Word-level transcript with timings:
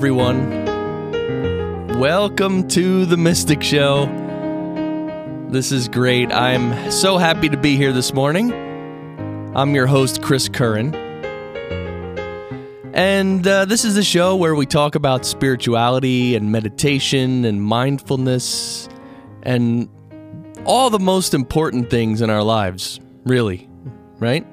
Everyone. 0.00 0.64
Welcome 1.98 2.66
to 2.68 3.04
the 3.04 3.18
Mystic 3.18 3.62
Show. 3.62 4.06
This 5.50 5.72
is 5.72 5.88
great. 5.88 6.32
I'm 6.32 6.90
so 6.90 7.18
happy 7.18 7.50
to 7.50 7.58
be 7.58 7.76
here 7.76 7.92
this 7.92 8.14
morning. 8.14 8.50
I'm 9.54 9.74
your 9.74 9.86
host, 9.86 10.22
Chris 10.22 10.48
Curran. 10.48 10.94
And 12.94 13.46
uh, 13.46 13.66
this 13.66 13.84
is 13.84 13.94
the 13.94 14.02
show 14.02 14.36
where 14.36 14.54
we 14.54 14.64
talk 14.64 14.94
about 14.94 15.26
spirituality 15.26 16.34
and 16.34 16.50
meditation 16.50 17.44
and 17.44 17.62
mindfulness 17.62 18.88
and 19.42 19.86
all 20.64 20.88
the 20.88 20.98
most 20.98 21.34
important 21.34 21.90
things 21.90 22.22
in 22.22 22.30
our 22.30 22.42
lives, 22.42 23.00
really, 23.26 23.68
right? 24.18 24.46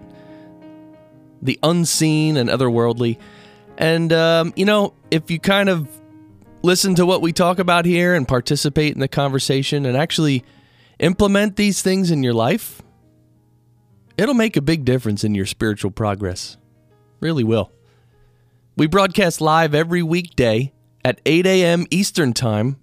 The 1.41 1.57
unseen 1.63 2.35
and 2.35 2.49
otherworldly. 2.49 3.17
And, 3.77 4.11
um, 4.11 4.53
you 4.55 4.65
know, 4.65 4.93
if 5.11 5.29
you 5.29 5.39
kind 5.39 5.69
of 5.69 5.87
listen 6.63 6.95
to 6.95 7.05
what 7.05 7.21
we 7.21 7.31
talk 7.31 7.59
about 7.59 7.85
here 7.85 8.15
and 8.15 8.27
participate 8.27 8.93
in 8.93 8.99
the 8.99 9.07
conversation 9.07 9.85
and 9.85 9.95
actually 9.95 10.43
implement 10.99 11.55
these 11.55 11.81
things 11.81 12.11
in 12.11 12.23
your 12.23 12.33
life, 12.33 12.81
it'll 14.17 14.33
make 14.33 14.57
a 14.57 14.61
big 14.61 14.83
difference 14.83 15.23
in 15.23 15.35
your 15.35 15.45
spiritual 15.45 15.91
progress. 15.91 16.57
Really 17.19 17.43
will. 17.43 17.71
We 18.75 18.87
broadcast 18.87 19.41
live 19.41 19.73
every 19.73 20.03
weekday 20.03 20.73
at 21.05 21.21
8 21.25 21.45
a.m. 21.45 21.85
Eastern 21.89 22.33
Time 22.33 22.77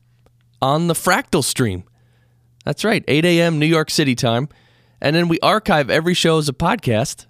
on 0.62 0.86
the 0.86 0.94
Fractal 0.94 1.44
Stream. 1.44 1.84
That's 2.64 2.84
right, 2.84 3.04
8 3.06 3.24
a.m. 3.24 3.58
New 3.58 3.66
York 3.66 3.90
City 3.90 4.14
time. 4.14 4.48
And 5.00 5.14
then 5.14 5.28
we 5.28 5.38
archive 5.40 5.90
every 5.90 6.14
show 6.14 6.38
as 6.38 6.48
a 6.48 6.54
podcast. 6.54 7.26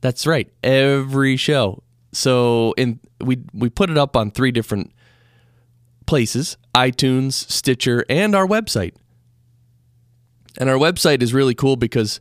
That's 0.00 0.26
right, 0.26 0.52
every 0.62 1.36
show. 1.36 1.82
So 2.12 2.74
in 2.76 3.00
we 3.20 3.38
we 3.52 3.70
put 3.70 3.90
it 3.90 3.98
up 3.98 4.16
on 4.16 4.30
three 4.30 4.50
different 4.50 4.92
places: 6.06 6.56
iTunes, 6.74 7.32
Stitcher, 7.32 8.04
and 8.08 8.34
our 8.34 8.46
website. 8.46 8.94
And 10.58 10.68
our 10.68 10.76
website 10.76 11.22
is 11.22 11.32
really 11.32 11.54
cool 11.54 11.76
because 11.76 12.20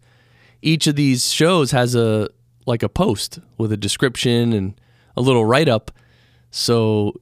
each 0.61 0.88
of 0.88 0.95
these 0.95 1.31
shows 1.31 1.72
has 1.72 1.95
a 1.95 2.30
like 2.66 2.83
a 2.83 2.89
post 2.89 3.39
with 3.58 3.72
a 3.72 3.78
description 3.78 4.53
and 4.53 4.80
a 5.17 5.22
little 5.22 5.45
write 5.45 5.67
up 5.67 5.92
so 6.52 7.20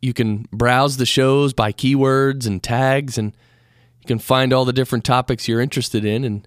you 0.00 0.14
can 0.14 0.46
browse 0.52 0.96
the 0.96 1.06
shows 1.06 1.52
by 1.52 1.72
keywords 1.72 2.46
and 2.46 2.62
tags 2.62 3.18
and 3.18 3.36
you 4.00 4.06
can 4.06 4.18
find 4.18 4.52
all 4.52 4.64
the 4.64 4.72
different 4.72 5.04
topics 5.04 5.48
you're 5.48 5.60
interested 5.60 6.04
in 6.04 6.24
and 6.24 6.46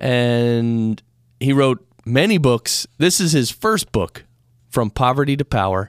and 0.00 1.02
he 1.38 1.52
wrote 1.52 1.86
many 2.06 2.38
books. 2.38 2.86
This 2.96 3.20
is 3.20 3.32
his 3.32 3.50
first 3.50 3.92
book 3.92 4.23
from 4.74 4.90
Poverty 4.90 5.36
to 5.36 5.44
Power. 5.44 5.88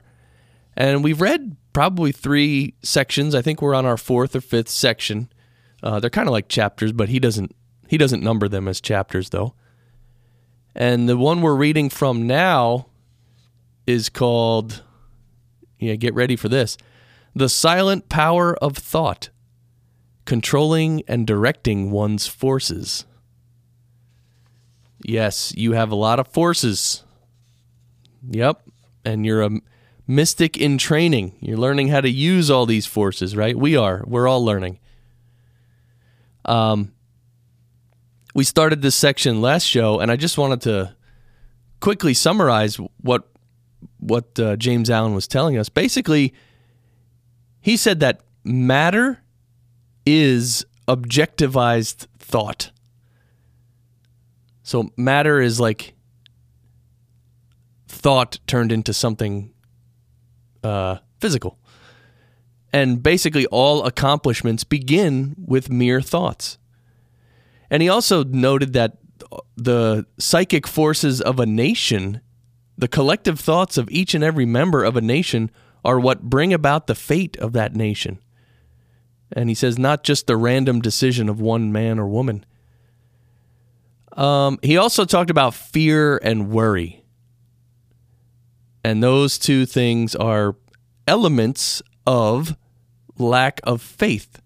And 0.76 1.02
we've 1.02 1.20
read 1.20 1.56
probably 1.72 2.12
three 2.12 2.74
sections. 2.82 3.34
I 3.34 3.42
think 3.42 3.60
we're 3.60 3.74
on 3.74 3.84
our 3.84 3.96
fourth 3.96 4.36
or 4.36 4.40
fifth 4.40 4.68
section. 4.68 5.28
Uh, 5.82 5.98
they're 5.98 6.08
kind 6.08 6.28
of 6.28 6.32
like 6.32 6.48
chapters, 6.48 6.92
but 6.92 7.08
he 7.08 7.18
doesn't 7.18 7.54
he 7.88 7.98
doesn't 7.98 8.22
number 8.22 8.48
them 8.48 8.68
as 8.68 8.80
chapters 8.80 9.30
though. 9.30 9.54
And 10.74 11.08
the 11.08 11.16
one 11.16 11.42
we're 11.42 11.56
reading 11.56 11.90
from 11.90 12.26
now 12.26 12.86
is 13.86 14.08
called 14.08 14.84
yeah, 15.78 15.96
get 15.96 16.14
ready 16.14 16.36
for 16.36 16.48
this. 16.48 16.78
The 17.34 17.48
silent 17.48 18.08
power 18.08 18.54
of 18.62 18.76
thought, 18.76 19.30
controlling 20.24 21.02
and 21.08 21.26
directing 21.26 21.90
one's 21.90 22.26
forces. 22.26 23.04
Yes, 25.02 25.52
you 25.56 25.72
have 25.72 25.90
a 25.90 25.96
lot 25.96 26.20
of 26.20 26.28
forces. 26.28 27.02
Yep 28.28 28.65
and 29.06 29.24
you're 29.24 29.42
a 29.42 29.50
mystic 30.06 30.56
in 30.56 30.78
training. 30.78 31.36
You're 31.40 31.56
learning 31.56 31.88
how 31.88 32.00
to 32.00 32.10
use 32.10 32.50
all 32.50 32.66
these 32.66 32.86
forces, 32.86 33.36
right? 33.36 33.56
We 33.56 33.76
are. 33.76 34.02
We're 34.06 34.28
all 34.28 34.44
learning. 34.44 34.78
Um, 36.44 36.92
we 38.34 38.44
started 38.44 38.82
this 38.82 38.94
section 38.94 39.40
last 39.40 39.64
show, 39.64 39.98
and 40.00 40.10
I 40.10 40.16
just 40.16 40.36
wanted 40.36 40.60
to 40.62 40.94
quickly 41.80 42.14
summarize 42.14 42.76
what 43.00 43.28
what 43.98 44.38
uh, 44.38 44.56
James 44.56 44.90
Allen 44.90 45.14
was 45.14 45.26
telling 45.26 45.56
us. 45.56 45.68
Basically, 45.68 46.34
he 47.60 47.76
said 47.76 48.00
that 48.00 48.20
matter 48.44 49.22
is 50.04 50.64
objectivized 50.86 52.06
thought. 52.18 52.70
So 54.62 54.90
matter 54.96 55.40
is 55.40 55.58
like 55.58 55.95
thought 57.96 58.38
turned 58.46 58.72
into 58.72 58.92
something 58.92 59.52
uh, 60.62 60.98
physical. 61.18 61.58
And 62.72 63.02
basically, 63.02 63.46
all 63.46 63.84
accomplishments 63.84 64.64
begin 64.64 65.34
with 65.38 65.70
mere 65.70 66.00
thoughts. 66.00 66.58
And 67.70 67.82
he 67.82 67.88
also 67.88 68.22
noted 68.22 68.72
that 68.74 68.98
the 69.56 70.06
psychic 70.18 70.66
forces 70.66 71.20
of 71.20 71.40
a 71.40 71.46
nation, 71.46 72.20
the 72.76 72.88
collective 72.88 73.40
thoughts 73.40 73.78
of 73.78 73.90
each 73.90 74.14
and 74.14 74.22
every 74.22 74.44
member 74.44 74.84
of 74.84 74.96
a 74.96 75.00
nation, 75.00 75.50
are 75.84 75.98
what 75.98 76.22
bring 76.22 76.52
about 76.52 76.86
the 76.86 76.94
fate 76.94 77.36
of 77.38 77.52
that 77.54 77.74
nation. 77.74 78.18
And 79.32 79.48
he 79.48 79.54
says, 79.54 79.78
not 79.78 80.04
just 80.04 80.26
the 80.26 80.36
random 80.36 80.80
decision 80.80 81.28
of 81.28 81.40
one 81.40 81.72
man 81.72 81.98
or 81.98 82.06
woman. 82.06 82.44
Um, 84.12 84.58
he 84.62 84.76
also 84.76 85.04
talked 85.04 85.30
about 85.30 85.54
fear 85.54 86.18
and 86.18 86.50
worry. 86.50 87.04
And 88.86 89.02
those 89.02 89.36
two 89.36 89.66
things 89.66 90.14
are 90.14 90.54
elements 91.08 91.82
of 92.06 92.56
lack 93.18 93.58
of 93.64 93.82
faith. 93.82 94.40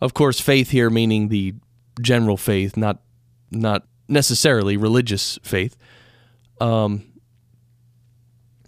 Of 0.00 0.14
course, 0.14 0.40
faith 0.40 0.70
here 0.70 0.88
meaning 0.88 1.26
the 1.26 1.54
general 2.00 2.36
faith, 2.36 2.76
not 2.76 3.02
not 3.50 3.88
necessarily 4.06 4.76
religious 4.76 5.36
faith. 5.42 5.76
Um, 6.60 7.02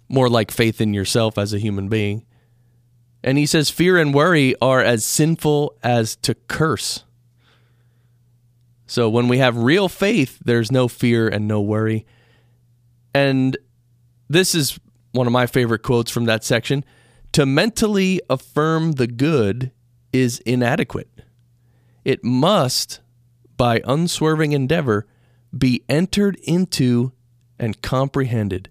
more 0.09 0.27
like 0.27 0.51
faith 0.51 0.81
in 0.81 0.93
yourself 0.93 1.37
as 1.37 1.53
a 1.53 1.57
human 1.57 1.87
being. 1.87 2.25
And 3.23 3.37
he 3.37 3.45
says 3.45 3.69
fear 3.69 3.97
and 3.97 4.13
worry 4.13 4.53
are 4.61 4.81
as 4.81 5.05
sinful 5.05 5.77
as 5.81 6.17
to 6.17 6.35
curse. 6.35 7.05
So 8.85 9.07
when 9.07 9.29
we 9.29 9.37
have 9.37 9.55
real 9.55 9.87
faith, 9.87 10.39
there's 10.43 10.73
no 10.73 10.89
fear 10.89 11.29
and 11.29 11.47
no 11.47 11.61
worry. 11.61 12.05
And 13.13 13.55
this 14.29 14.55
is 14.55 14.79
one 15.11 15.27
of 15.27 15.33
my 15.33 15.45
favorite 15.45 15.83
quotes 15.83 16.11
from 16.11 16.25
that 16.25 16.43
section. 16.43 16.83
To 17.33 17.45
mentally 17.45 18.21
affirm 18.29 18.93
the 18.93 19.07
good 19.07 19.71
is 20.13 20.39
inadequate. 20.39 21.09
It 22.03 22.23
must, 22.23 23.01
by 23.57 23.81
unswerving 23.85 24.53
endeavor, 24.53 25.05
be 25.57 25.83
entered 25.89 26.37
into 26.43 27.11
and 27.59 27.81
comprehended. 27.81 28.69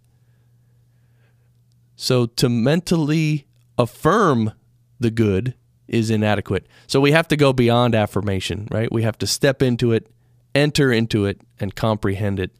So 1.97 2.27
to 2.27 2.49
mentally 2.49 3.47
affirm 3.79 4.53
the 4.99 5.11
good 5.11 5.55
is 5.87 6.11
inadequate. 6.11 6.67
So 6.87 7.01
we 7.01 7.13
have 7.13 7.29
to 7.29 7.37
go 7.37 7.53
beyond 7.53 7.95
affirmation, 7.95 8.69
right? 8.71 8.91
We 8.91 9.03
have 9.03 9.19
to 9.19 9.27
step 9.27 9.63
into 9.63 9.93
it, 9.93 10.11
enter 10.55 10.93
into 10.93 11.27
it, 11.27 11.41
and 11.61 11.75
comprehend 11.75 12.41
it. 12.41 12.53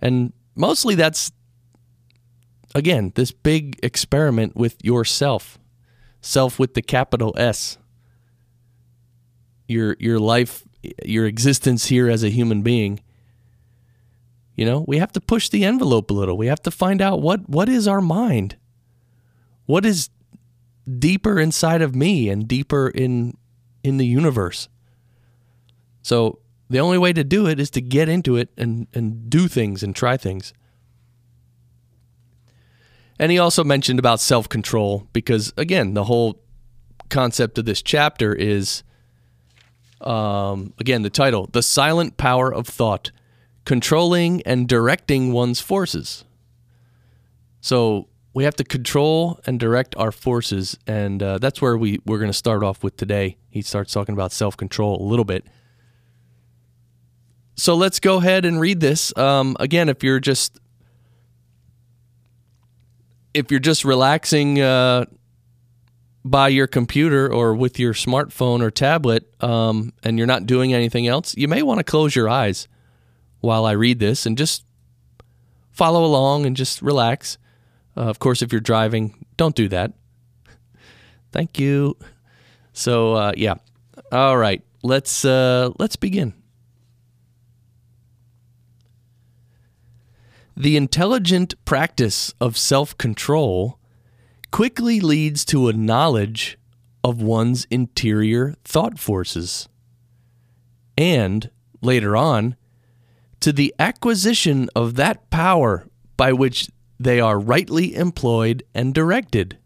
And 0.00 0.32
mostly 0.54 0.94
that's, 0.94 1.32
again, 2.74 3.12
this 3.14 3.32
big 3.32 3.78
experiment 3.82 4.56
with 4.56 4.76
yourself, 4.84 5.58
self 6.20 6.58
with 6.58 6.74
the 6.74 6.82
capital 6.82 7.34
S. 7.36 7.78
Your, 9.68 9.96
your 10.00 10.18
life, 10.18 10.64
your 11.04 11.26
existence 11.26 11.86
here 11.86 12.10
as 12.10 12.24
a 12.24 12.28
human 12.28 12.62
being. 12.62 13.00
You 14.56 14.66
know, 14.66 14.84
we 14.86 14.98
have 14.98 15.12
to 15.12 15.20
push 15.20 15.48
the 15.48 15.64
envelope 15.64 16.10
a 16.10 16.14
little. 16.14 16.36
We 16.36 16.48
have 16.48 16.62
to 16.62 16.70
find 16.70 17.00
out 17.00 17.22
what, 17.22 17.48
what 17.48 17.68
is 17.68 17.86
our 17.86 18.00
mind? 18.00 18.56
What 19.66 19.86
is 19.86 20.10
deeper 20.98 21.38
inside 21.38 21.82
of 21.82 21.94
me 21.94 22.28
and 22.28 22.48
deeper 22.48 22.88
in 22.88 23.36
in 23.82 23.96
the 23.96 24.06
universe? 24.06 24.68
So 26.02 26.40
the 26.68 26.80
only 26.80 26.98
way 26.98 27.12
to 27.12 27.24
do 27.24 27.46
it 27.46 27.60
is 27.60 27.70
to 27.70 27.80
get 27.80 28.08
into 28.08 28.36
it 28.36 28.50
and, 28.56 28.88
and 28.92 29.30
do 29.30 29.48
things 29.48 29.82
and 29.82 29.94
try 29.94 30.16
things. 30.16 30.52
And 33.20 33.30
he 33.30 33.38
also 33.38 33.62
mentioned 33.62 33.98
about 33.98 34.18
self 34.18 34.48
control 34.48 35.06
because, 35.12 35.52
again, 35.58 35.92
the 35.92 36.04
whole 36.04 36.40
concept 37.10 37.58
of 37.58 37.66
this 37.66 37.82
chapter 37.82 38.34
is, 38.34 38.82
um, 40.00 40.72
again, 40.78 41.02
the 41.02 41.10
title 41.10 41.46
The 41.52 41.62
Silent 41.62 42.16
Power 42.16 42.52
of 42.52 42.66
Thought 42.66 43.10
Controlling 43.66 44.40
and 44.46 44.66
Directing 44.66 45.34
One's 45.34 45.60
Forces. 45.60 46.24
So, 47.60 48.08
we 48.32 48.44
have 48.44 48.56
to 48.56 48.64
control 48.64 49.38
and 49.44 49.60
direct 49.60 49.94
our 49.96 50.12
forces, 50.12 50.78
and 50.86 51.22
uh, 51.22 51.36
that's 51.36 51.60
where 51.60 51.76
we 51.76 52.00
we're 52.06 52.20
going 52.20 52.30
to 52.30 52.32
start 52.32 52.62
off 52.62 52.82
with 52.82 52.96
today. 52.96 53.36
He 53.50 53.60
starts 53.60 53.92
talking 53.92 54.14
about 54.14 54.32
self 54.32 54.56
control 54.56 54.98
a 54.98 55.04
little 55.04 55.26
bit. 55.26 55.44
So 57.56 57.74
let's 57.74 58.00
go 58.00 58.16
ahead 58.16 58.46
and 58.46 58.58
read 58.58 58.80
this. 58.80 59.14
Um, 59.18 59.54
again, 59.60 59.90
if 59.90 60.02
you're 60.02 60.20
just 60.20 60.58
if 63.40 63.50
you're 63.50 63.58
just 63.58 63.84
relaxing 63.84 64.60
uh, 64.60 65.06
by 66.24 66.48
your 66.48 66.66
computer 66.66 67.32
or 67.32 67.54
with 67.54 67.78
your 67.78 67.94
smartphone 67.94 68.60
or 68.60 68.70
tablet, 68.70 69.28
um, 69.42 69.92
and 70.04 70.18
you're 70.18 70.26
not 70.26 70.46
doing 70.46 70.72
anything 70.74 71.06
else, 71.06 71.36
you 71.36 71.48
may 71.48 71.62
want 71.62 71.78
to 71.78 71.84
close 71.84 72.14
your 72.14 72.28
eyes 72.28 72.68
while 73.40 73.64
I 73.64 73.72
read 73.72 73.98
this 73.98 74.26
and 74.26 74.36
just 74.36 74.64
follow 75.72 76.04
along 76.04 76.46
and 76.46 76.54
just 76.54 76.82
relax. 76.82 77.38
Uh, 77.96 78.02
of 78.02 78.18
course, 78.18 78.42
if 78.42 78.52
you're 78.52 78.60
driving, 78.60 79.24
don't 79.36 79.56
do 79.56 79.68
that. 79.68 79.92
Thank 81.32 81.58
you. 81.58 81.96
So 82.72 83.14
uh, 83.14 83.32
yeah, 83.36 83.54
all 84.12 84.36
right. 84.36 84.62
Let's 84.82 85.24
uh, 85.24 85.70
let's 85.78 85.96
begin. 85.96 86.39
The 90.60 90.76
intelligent 90.76 91.54
practice 91.64 92.34
of 92.38 92.58
self 92.58 92.98
control 92.98 93.78
quickly 94.50 95.00
leads 95.00 95.42
to 95.46 95.68
a 95.68 95.72
knowledge 95.72 96.58
of 97.02 97.22
one's 97.22 97.66
interior 97.70 98.54
thought 98.62 98.98
forces, 98.98 99.70
and 100.98 101.48
later 101.80 102.14
on, 102.14 102.56
to 103.40 103.54
the 103.54 103.74
acquisition 103.78 104.68
of 104.76 104.96
that 104.96 105.30
power 105.30 105.88
by 106.18 106.34
which 106.34 106.68
they 106.98 107.20
are 107.20 107.38
rightly 107.38 107.94
employed 107.94 108.62
and 108.74 108.92
directed. 108.92 109.56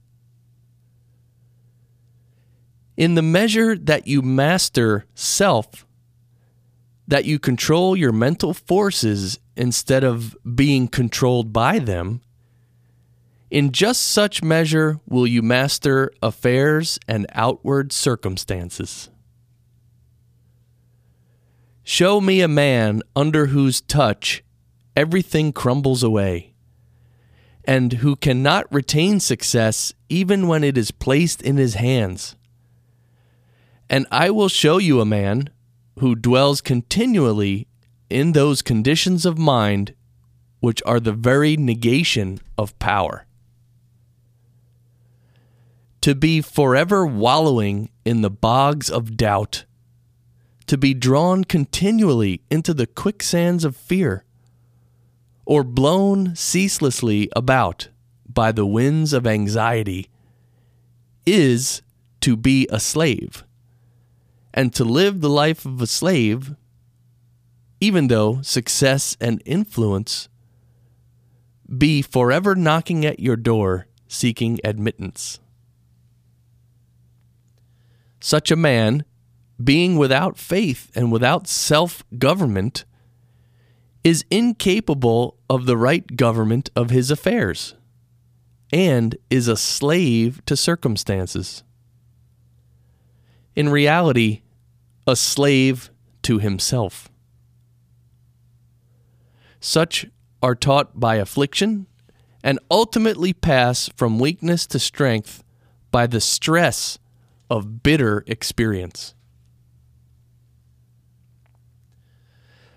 In 2.97 3.17
the 3.17 3.23
measure 3.23 3.77
that 3.77 4.07
you 4.07 4.23
master 4.23 5.07
self, 5.17 5.85
that 7.09 7.25
you 7.25 7.41
control 7.41 7.97
your 7.97 8.13
mental 8.13 8.55
forces 8.55 9.41
instead 9.57 10.05
of 10.05 10.37
being 10.55 10.89
controlled 10.89 11.53
by 11.53 11.79
them, 11.79 12.21
in 13.51 13.71
just 13.71 14.03
such 14.03 14.43
measure 14.43 14.99
will 15.07 15.27
you 15.27 15.41
master 15.41 16.11
affairs 16.23 16.99
and 17.07 17.27
outward 17.33 17.93
circumstances. 17.93 19.11
Show 21.85 22.21
me 22.21 22.41
a 22.41 22.49
man 22.49 23.03
under 23.15 23.47
whose 23.47 23.81
touch 23.81 24.43
everything 24.97 25.53
crumbles 25.53 26.03
away 26.03 26.55
and 27.65 27.95
who 27.95 28.17
cannot 28.17 28.73
retain 28.73 29.21
success 29.21 29.93
even 30.09 30.49
when 30.49 30.65
it 30.65 30.77
is 30.77 30.91
placed 30.91 31.41
in 31.43 31.57
his 31.57 31.75
hands. 31.75 32.37
And 33.89 34.07
I 34.11 34.31
will 34.31 34.49
show 34.49 34.79
you 34.79 35.01
a 35.01 35.07
man 35.07 35.51
who 35.99 36.15
dwells 36.15 36.61
continually 36.61 37.69
in 38.11 38.33
those 38.33 38.63
conditions 38.63 39.27
of 39.27 39.39
mind 39.39 39.95
which 40.61 40.83
are 40.87 41.01
the 41.01 41.13
very 41.13 41.57
negation 41.57 42.41
of 42.57 42.79
power. 42.79 43.27
To 46.01 46.15
be 46.15 46.41
forever 46.41 47.07
wallowing 47.07 47.91
in 48.05 48.23
the 48.23 48.31
bogs 48.31 48.91
of 48.91 49.17
doubt, 49.17 49.65
to 50.67 50.79
be 50.79 50.95
drawn 50.95 51.45
continually 51.45 52.41
into 52.51 52.73
the 52.73 52.87
quicksands 52.87 53.65
of 53.65 53.77
fear 53.77 54.25
or 55.45 55.63
blown 55.63 56.35
ceaselessly 56.35 57.29
about 57.37 57.89
by 58.27 58.51
the 58.51 58.67
winds 58.67 59.13
of 59.13 59.27
anxiety 59.27 60.09
is 61.27 61.83
to 62.21 62.37
be 62.37 62.67
a 62.71 62.81
slave. 62.81 63.45
And 64.53 64.73
to 64.75 64.85
live 64.85 65.21
the 65.21 65.29
life 65.29 65.67
of 65.67 65.83
a 65.83 65.87
slave, 65.87 66.55
even 67.85 68.09
though 68.09 68.41
success 68.41 69.15
and 69.21 69.43
influence 69.45 70.31
be 71.77 72.01
forever 72.01 72.55
knocking 72.55 73.05
at 73.05 73.21
your 73.21 73.37
door 73.37 73.87
seeking 74.09 74.59
admittance. 74.65 75.39
Such 78.21 78.51
a 78.51 78.57
man, 78.57 79.05
being 79.63 79.99
without 79.99 80.39
faith 80.39 80.91
and 80.95 81.13
without 81.13 81.47
self 81.47 82.03
government, 82.17 82.87
is 84.03 84.25
incapable 84.31 85.37
of 85.51 85.67
the 85.67 85.77
right 85.77 86.17
government 86.17 86.71
of 86.75 86.89
his 86.89 87.11
affairs 87.11 87.75
and 88.73 89.15
is 89.29 89.47
a 89.47 89.59
slave 89.59 90.41
to 90.47 90.57
circumstances. 90.57 91.63
In 93.55 93.69
reality, 93.69 94.41
a 95.07 95.17
slave 95.17 95.91
to 96.23 96.39
himself. 96.39 97.11
Such 99.65 100.05
are 100.43 100.55
taught 100.55 101.01
by 101.01 101.15
affliction 101.15 101.87
and 102.43 102.59
ultimately 102.71 103.33
pass 103.33 103.89
from 103.97 104.19
weakness 104.19 104.67
to 104.67 104.79
strength 104.79 105.43
by 105.91 106.07
the 106.07 106.21
stress 106.21 106.99
of 107.49 107.83
bitter 107.83 108.25
experience. 108.27 109.15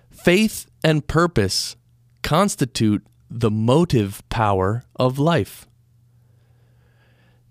Faith 0.10 0.68
and 0.82 1.06
purpose 1.06 1.76
constitute 2.24 3.06
the 3.30 3.52
motive 3.52 4.24
power 4.30 4.86
of 4.96 5.20
life. 5.20 5.68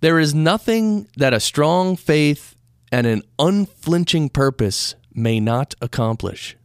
There 0.01 0.19
is 0.19 0.35
nothing 0.35 1.09
that 1.19 1.35
a 1.35 1.41
strong 1.41 1.95
faith 1.97 2.57
and 2.91 3.07
an 3.07 3.21
unflinching 3.39 4.31
purpose 4.31 4.95
may 5.13 5.41
not 5.41 5.75
accomplish. 5.83 6.57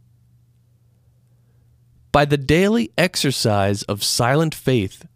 By 2.12 2.26
the 2.26 2.36
daily 2.36 2.92
exercise 2.98 3.82
of 3.84 4.04
silent 4.04 4.54
faith, 4.54 5.06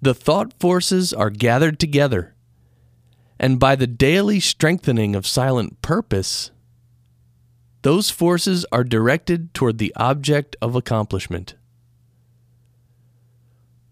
the 0.00 0.14
thought 0.14 0.54
forces 0.60 1.12
are 1.12 1.30
gathered 1.30 1.80
together, 1.80 2.36
and 3.40 3.58
by 3.58 3.74
the 3.74 3.88
daily 3.88 4.38
strengthening 4.38 5.16
of 5.16 5.26
silent 5.26 5.82
purpose, 5.82 6.52
those 7.82 8.10
forces 8.10 8.64
are 8.70 8.84
directed 8.84 9.52
toward 9.52 9.78
the 9.78 9.92
object 9.96 10.54
of 10.62 10.76
accomplishment. 10.76 11.56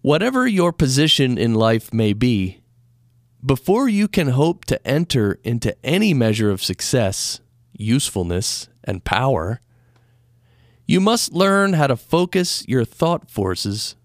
Whatever 0.02 0.46
your 0.46 0.72
position 0.72 1.36
in 1.36 1.54
life 1.54 1.92
may 1.92 2.12
be, 2.12 2.60
before 3.44 3.88
you 3.88 4.06
can 4.06 4.28
hope 4.28 4.64
to 4.66 4.86
enter 4.86 5.40
into 5.42 5.76
any 5.84 6.14
measure 6.14 6.50
of 6.50 6.62
success, 6.62 7.40
usefulness, 7.72 8.68
and 8.84 9.04
power, 9.04 9.60
you 10.86 11.00
must 11.00 11.32
learn 11.32 11.72
how 11.72 11.88
to 11.88 11.96
focus 11.96 12.64
your 12.68 12.84
thought 12.84 13.30
forces 13.30 13.96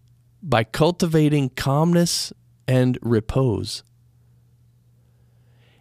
by 0.42 0.64
cultivating 0.64 1.50
calmness 1.50 2.34
and 2.68 2.98
repose. 3.02 3.84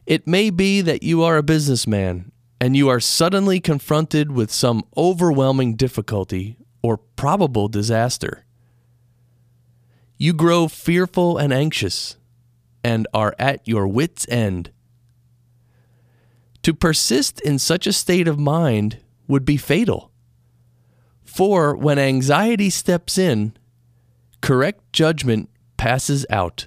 It 0.06 0.26
may 0.26 0.50
be 0.50 0.80
that 0.82 1.02
you 1.02 1.22
are 1.22 1.38
a 1.38 1.42
businessman 1.42 2.32
and 2.60 2.76
you 2.76 2.88
are 2.88 3.00
suddenly 3.00 3.60
confronted 3.60 4.32
with 4.32 4.50
some 4.50 4.84
overwhelming 4.96 5.76
difficulty 5.76 6.58
or 6.82 6.98
probable 6.98 7.68
disaster. 7.68 8.44
You 10.18 10.34
grow 10.34 10.68
fearful 10.68 11.38
and 11.38 11.52
anxious 11.52 12.18
and 12.84 13.06
are 13.14 13.34
at 13.38 13.66
your 13.66 13.88
wits' 13.88 14.26
end. 14.28 14.70
To 16.62 16.74
persist 16.74 17.40
in 17.40 17.58
such 17.58 17.86
a 17.86 17.92
state 17.92 18.28
of 18.28 18.38
mind 18.38 18.98
would 19.26 19.46
be 19.46 19.56
fatal. 19.56 20.09
For 21.30 21.76
when 21.76 21.96
anxiety 21.96 22.70
steps 22.70 23.16
in, 23.16 23.56
correct 24.40 24.92
judgment 24.92 25.48
passes 25.76 26.26
out. 26.28 26.66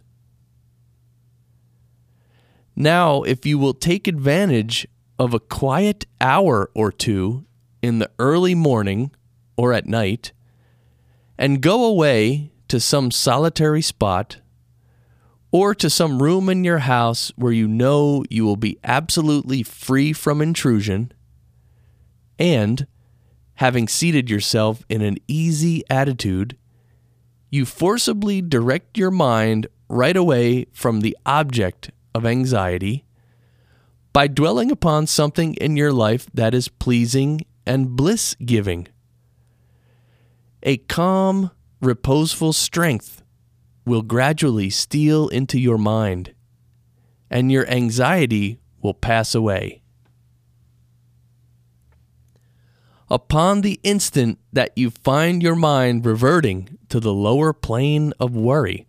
Now, 2.74 3.24
if 3.24 3.46
you 3.46 3.60
will 3.60 3.74
take 3.74 4.08
advantage 4.08 4.88
of 5.20 5.34
a 5.34 5.42
quiet 5.42 6.06
hour 6.22 6.72
or 6.74 6.94
two 6.94 7.44
in 7.82 8.00
the 8.00 8.10
early 8.18 8.56
morning 8.56 9.12
or 9.58 9.74
at 9.74 9.86
night, 9.86 10.32
and 11.38 11.62
go 11.62 11.84
away 11.84 12.50
to 12.70 12.80
some 12.80 13.12
solitary 13.12 13.82
spot 13.82 14.38
or 15.52 15.76
to 15.76 15.90
some 15.90 16.24
room 16.24 16.48
in 16.48 16.64
your 16.64 16.80
house 16.80 17.34
where 17.36 17.52
you 17.52 17.68
know 17.68 18.24
you 18.30 18.46
will 18.46 18.56
be 18.56 18.80
absolutely 18.86 19.62
free 19.62 20.14
from 20.14 20.42
intrusion, 20.42 21.12
and 22.40 22.88
having 23.56 23.88
seated 23.88 24.30
yourself 24.30 24.86
in 24.90 25.02
an 25.02 25.18
easy 25.28 25.84
attitude, 25.90 26.58
you 27.50 27.66
forcibly 27.66 28.42
direct 28.42 28.98
your 28.98 29.12
mind 29.12 29.68
right 29.88 30.18
away 30.18 30.66
from 30.74 31.02
the 31.02 31.16
object 31.26 31.92
of 32.16 32.26
anxiety 32.26 33.06
by 34.12 34.28
dwelling 34.28 34.72
upon 34.72 35.06
something 35.08 35.54
in 35.56 35.78
your 35.78 35.92
life 35.92 36.28
that 36.34 36.54
is 36.54 36.68
pleasing 36.68 37.46
and 37.66 37.96
bliss 37.96 38.36
giving. 38.46 38.88
A 40.64 40.78
calm, 40.78 41.52
reposeful 41.82 42.54
strength 42.54 43.24
will 43.86 44.02
gradually 44.02 44.70
steal 44.70 45.28
into 45.28 45.60
your 45.60 45.78
mind, 45.78 46.34
and 47.30 47.52
your 47.52 47.68
anxiety 47.68 48.60
will 48.82 48.94
pass 48.94 49.36
away. 49.36 49.83
Upon 53.14 53.62
the 53.62 53.80
instant 53.84 54.40
that 54.52 54.76
you 54.76 54.90
find 54.90 55.44
your 55.44 55.56
mind 55.56 56.04
reverting 56.04 56.80
to 56.90 57.00
the 57.00 57.14
lower 57.14 57.54
plane 57.54 58.12
of 58.20 58.36
worry, 58.36 58.88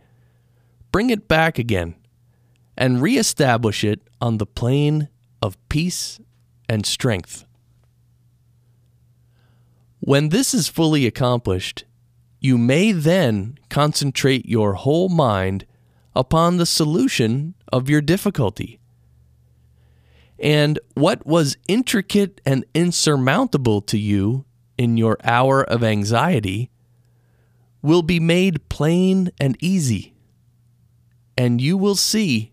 bring 0.90 1.10
it 1.10 1.28
back 1.28 1.58
again 1.58 1.94
and 2.74 3.02
reestablish 3.02 3.84
it 3.84 4.00
on 4.22 4.38
the 4.38 4.46
plane 4.46 5.10
of 5.42 5.58
peace 5.68 6.18
and 6.70 6.86
strength. 6.86 7.44
When 10.00 10.30
this 10.30 10.54
is 10.54 10.68
fully 10.68 11.06
accomplished, 11.06 11.84
you 12.40 12.56
may 12.56 12.92
then 12.92 13.58
concentrate 13.68 14.46
your 14.46 14.72
whole 14.72 15.10
mind 15.10 15.66
upon 16.16 16.56
the 16.56 16.66
solution 16.66 17.54
of 17.70 17.90
your 17.90 18.00
difficulty 18.00 18.80
and 20.38 20.78
what 20.94 21.26
was 21.26 21.56
intricate 21.68 22.40
and 22.44 22.64
insurmountable 22.74 23.80
to 23.82 23.98
you 23.98 24.44
in 24.76 24.96
your 24.96 25.16
hour 25.22 25.62
of 25.62 25.84
anxiety 25.84 26.70
will 27.82 28.02
be 28.02 28.18
made 28.18 28.68
plain 28.68 29.30
and 29.38 29.56
easy. 29.60 30.14
And 31.36 31.60
you 31.60 31.76
will 31.76 31.94
see, 31.94 32.52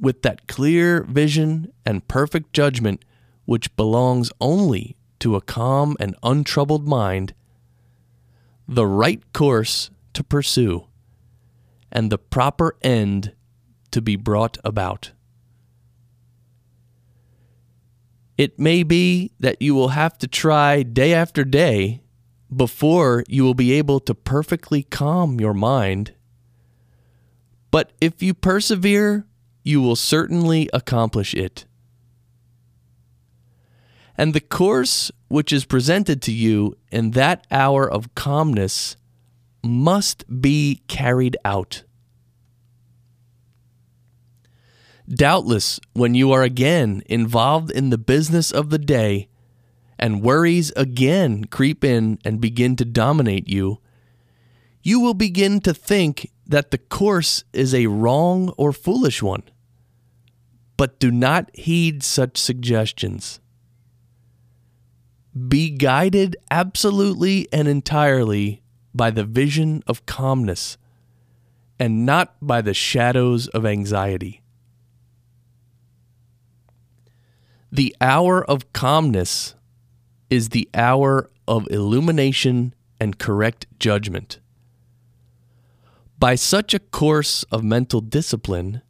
with 0.00 0.22
that 0.22 0.46
clear 0.46 1.02
vision 1.02 1.72
and 1.84 2.06
perfect 2.06 2.52
judgment 2.52 3.04
which 3.44 3.74
belongs 3.76 4.30
only 4.40 4.96
to 5.18 5.34
a 5.34 5.40
calm 5.40 5.96
and 5.98 6.14
untroubled 6.22 6.86
mind, 6.86 7.34
the 8.66 8.86
right 8.86 9.22
course 9.32 9.90
to 10.12 10.22
pursue 10.22 10.86
and 11.90 12.12
the 12.12 12.18
proper 12.18 12.76
end 12.82 13.32
to 13.90 14.02
be 14.02 14.16
brought 14.16 14.58
about. 14.62 15.12
It 18.38 18.56
may 18.56 18.84
be 18.84 19.32
that 19.40 19.60
you 19.60 19.74
will 19.74 19.88
have 19.88 20.16
to 20.18 20.28
try 20.28 20.84
day 20.84 21.12
after 21.12 21.44
day 21.44 22.02
before 22.54 23.24
you 23.28 23.42
will 23.42 23.54
be 23.54 23.72
able 23.72 23.98
to 24.00 24.14
perfectly 24.14 24.84
calm 24.84 25.40
your 25.40 25.52
mind. 25.52 26.14
But 27.72 27.92
if 28.00 28.22
you 28.22 28.32
persevere, 28.32 29.26
you 29.64 29.82
will 29.82 29.96
certainly 29.96 30.70
accomplish 30.72 31.34
it. 31.34 31.66
And 34.16 34.34
the 34.34 34.40
course 34.40 35.10
which 35.26 35.52
is 35.52 35.64
presented 35.64 36.22
to 36.22 36.32
you 36.32 36.76
in 36.90 37.10
that 37.12 37.46
hour 37.50 37.90
of 37.90 38.14
calmness 38.14 38.96
must 39.64 40.24
be 40.40 40.82
carried 40.86 41.36
out. 41.44 41.82
Doubtless, 45.08 45.80
when 45.94 46.14
you 46.14 46.32
are 46.32 46.42
again 46.42 47.02
involved 47.06 47.70
in 47.70 47.88
the 47.88 47.96
business 47.96 48.50
of 48.50 48.68
the 48.68 48.78
day, 48.78 49.28
and 49.98 50.22
worries 50.22 50.70
again 50.76 51.44
creep 51.46 51.82
in 51.82 52.18
and 52.24 52.40
begin 52.40 52.76
to 52.76 52.84
dominate 52.84 53.48
you, 53.48 53.78
you 54.82 55.00
will 55.00 55.14
begin 55.14 55.60
to 55.60 55.72
think 55.72 56.30
that 56.46 56.70
the 56.70 56.78
course 56.78 57.44
is 57.52 57.74
a 57.74 57.86
wrong 57.86 58.50
or 58.56 58.72
foolish 58.72 59.22
one. 59.22 59.42
But 60.76 61.00
do 61.00 61.10
not 61.10 61.50
heed 61.54 62.02
such 62.02 62.36
suggestions. 62.36 63.40
Be 65.48 65.70
guided 65.70 66.36
absolutely 66.50 67.48
and 67.52 67.66
entirely 67.66 68.62
by 68.94 69.10
the 69.10 69.24
vision 69.24 69.82
of 69.86 70.06
calmness 70.06 70.78
and 71.78 72.04
not 72.04 72.36
by 72.40 72.60
the 72.60 72.74
shadows 72.74 73.48
of 73.48 73.64
anxiety. 73.64 74.42
The 77.70 77.94
hour 78.00 78.44
of 78.44 78.72
calmness 78.72 79.54
is 80.30 80.50
the 80.50 80.68
hour 80.72 81.30
of 81.46 81.68
illumination 81.70 82.74
and 82.98 83.18
correct 83.18 83.66
judgment. 83.78 84.38
By 86.18 86.34
such 86.34 86.74
a 86.74 86.78
course 86.78 87.44
of 87.52 87.62
mental 87.62 88.00
discipline, 88.00 88.82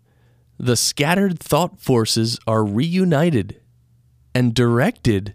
the 0.59 0.77
scattered 0.77 1.39
thought 1.39 1.81
forces 1.81 2.39
are 2.47 2.65
reunited 2.65 3.61
and 4.35 4.55
directed 4.55 5.35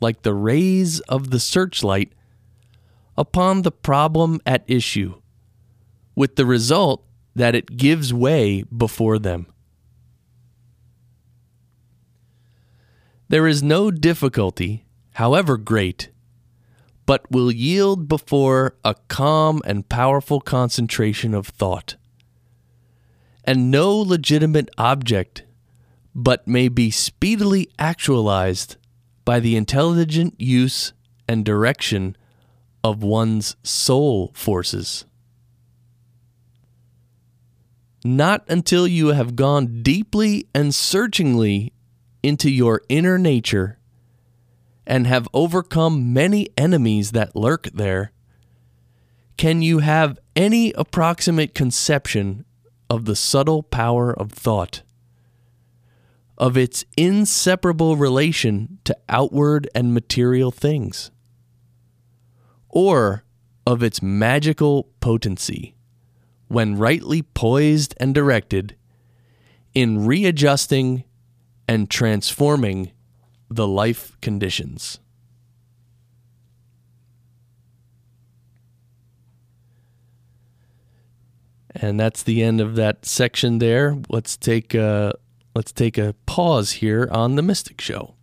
like 0.00 0.22
the 0.22 0.34
rays 0.34 1.00
of 1.00 1.30
the 1.30 1.40
searchlight 1.40 2.12
upon 3.16 3.62
the 3.62 3.70
problem 3.70 4.40
at 4.46 4.64
issue, 4.66 5.20
with 6.14 6.36
the 6.36 6.46
result 6.46 7.04
that 7.34 7.54
it 7.54 7.76
gives 7.76 8.12
way 8.12 8.62
before 8.62 9.18
them. 9.18 9.46
There 13.30 13.46
is 13.46 13.62
no 13.62 13.92
difficulty, 13.92 14.86
however 15.14 15.56
great, 15.56 16.10
but 17.06 17.30
will 17.30 17.52
yield 17.52 18.08
before 18.08 18.74
a 18.84 18.96
calm 19.06 19.62
and 19.64 19.88
powerful 19.88 20.40
concentration 20.40 21.32
of 21.32 21.46
thought. 21.46 21.94
And 23.44 23.70
no 23.70 23.96
legitimate 23.96 24.68
object 24.76 25.44
but 26.12 26.48
may 26.48 26.66
be 26.66 26.90
speedily 26.90 27.70
actualized 27.78 28.76
by 29.24 29.38
the 29.38 29.54
intelligent 29.54 30.34
use 30.40 30.92
and 31.28 31.44
direction 31.44 32.16
of 32.82 33.04
one's 33.04 33.54
soul 33.62 34.32
forces. 34.34 35.04
Not 38.04 38.44
until 38.48 38.88
you 38.88 39.08
have 39.08 39.36
gone 39.36 39.84
deeply 39.84 40.48
and 40.52 40.74
searchingly 40.74 41.72
into 42.22 42.50
your 42.50 42.82
inner 42.88 43.18
nature 43.18 43.78
and 44.86 45.06
have 45.06 45.28
overcome 45.32 46.12
many 46.12 46.48
enemies 46.56 47.12
that 47.12 47.36
lurk 47.36 47.68
there, 47.72 48.12
can 49.36 49.62
you 49.62 49.78
have 49.78 50.18
any 50.36 50.72
approximate 50.72 51.54
conception 51.54 52.44
of 52.90 53.04
the 53.04 53.16
subtle 53.16 53.62
power 53.62 54.12
of 54.12 54.32
thought, 54.32 54.82
of 56.36 56.56
its 56.56 56.84
inseparable 56.96 57.96
relation 57.96 58.78
to 58.84 58.96
outward 59.08 59.68
and 59.74 59.94
material 59.94 60.50
things, 60.50 61.10
or 62.68 63.24
of 63.66 63.82
its 63.82 64.02
magical 64.02 64.88
potency 65.00 65.76
when 66.48 66.76
rightly 66.76 67.22
poised 67.22 67.94
and 68.00 68.12
directed 68.12 68.74
in 69.72 70.04
readjusting 70.04 71.04
and 71.70 71.88
transforming 71.88 72.90
the 73.48 73.64
life 73.64 74.20
conditions. 74.20 74.98
And 81.72 82.00
that's 82.00 82.24
the 82.24 82.42
end 82.42 82.60
of 82.60 82.74
that 82.74 83.06
section 83.06 83.58
there. 83.58 83.96
Let's 84.08 84.36
take 84.36 84.74
a, 84.74 85.14
let's 85.54 85.70
take 85.70 85.96
a 85.96 86.16
pause 86.26 86.72
here 86.72 87.08
on 87.12 87.36
the 87.36 87.42
Mystic 87.42 87.80
Show. 87.80 88.16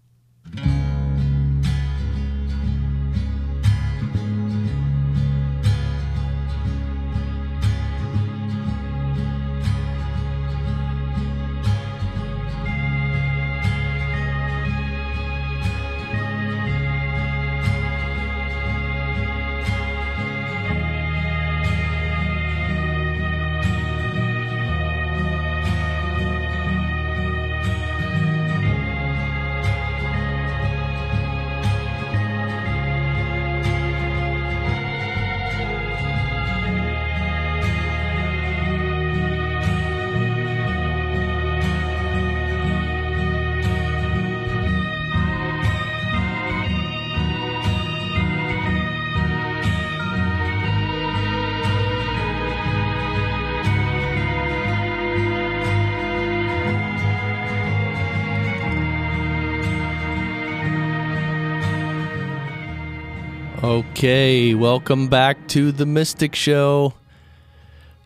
Okay, 63.64 64.54
welcome 64.54 65.08
back 65.08 65.48
to 65.48 65.72
the 65.72 65.88
Mystic 65.88 66.36
Show. 66.36 66.94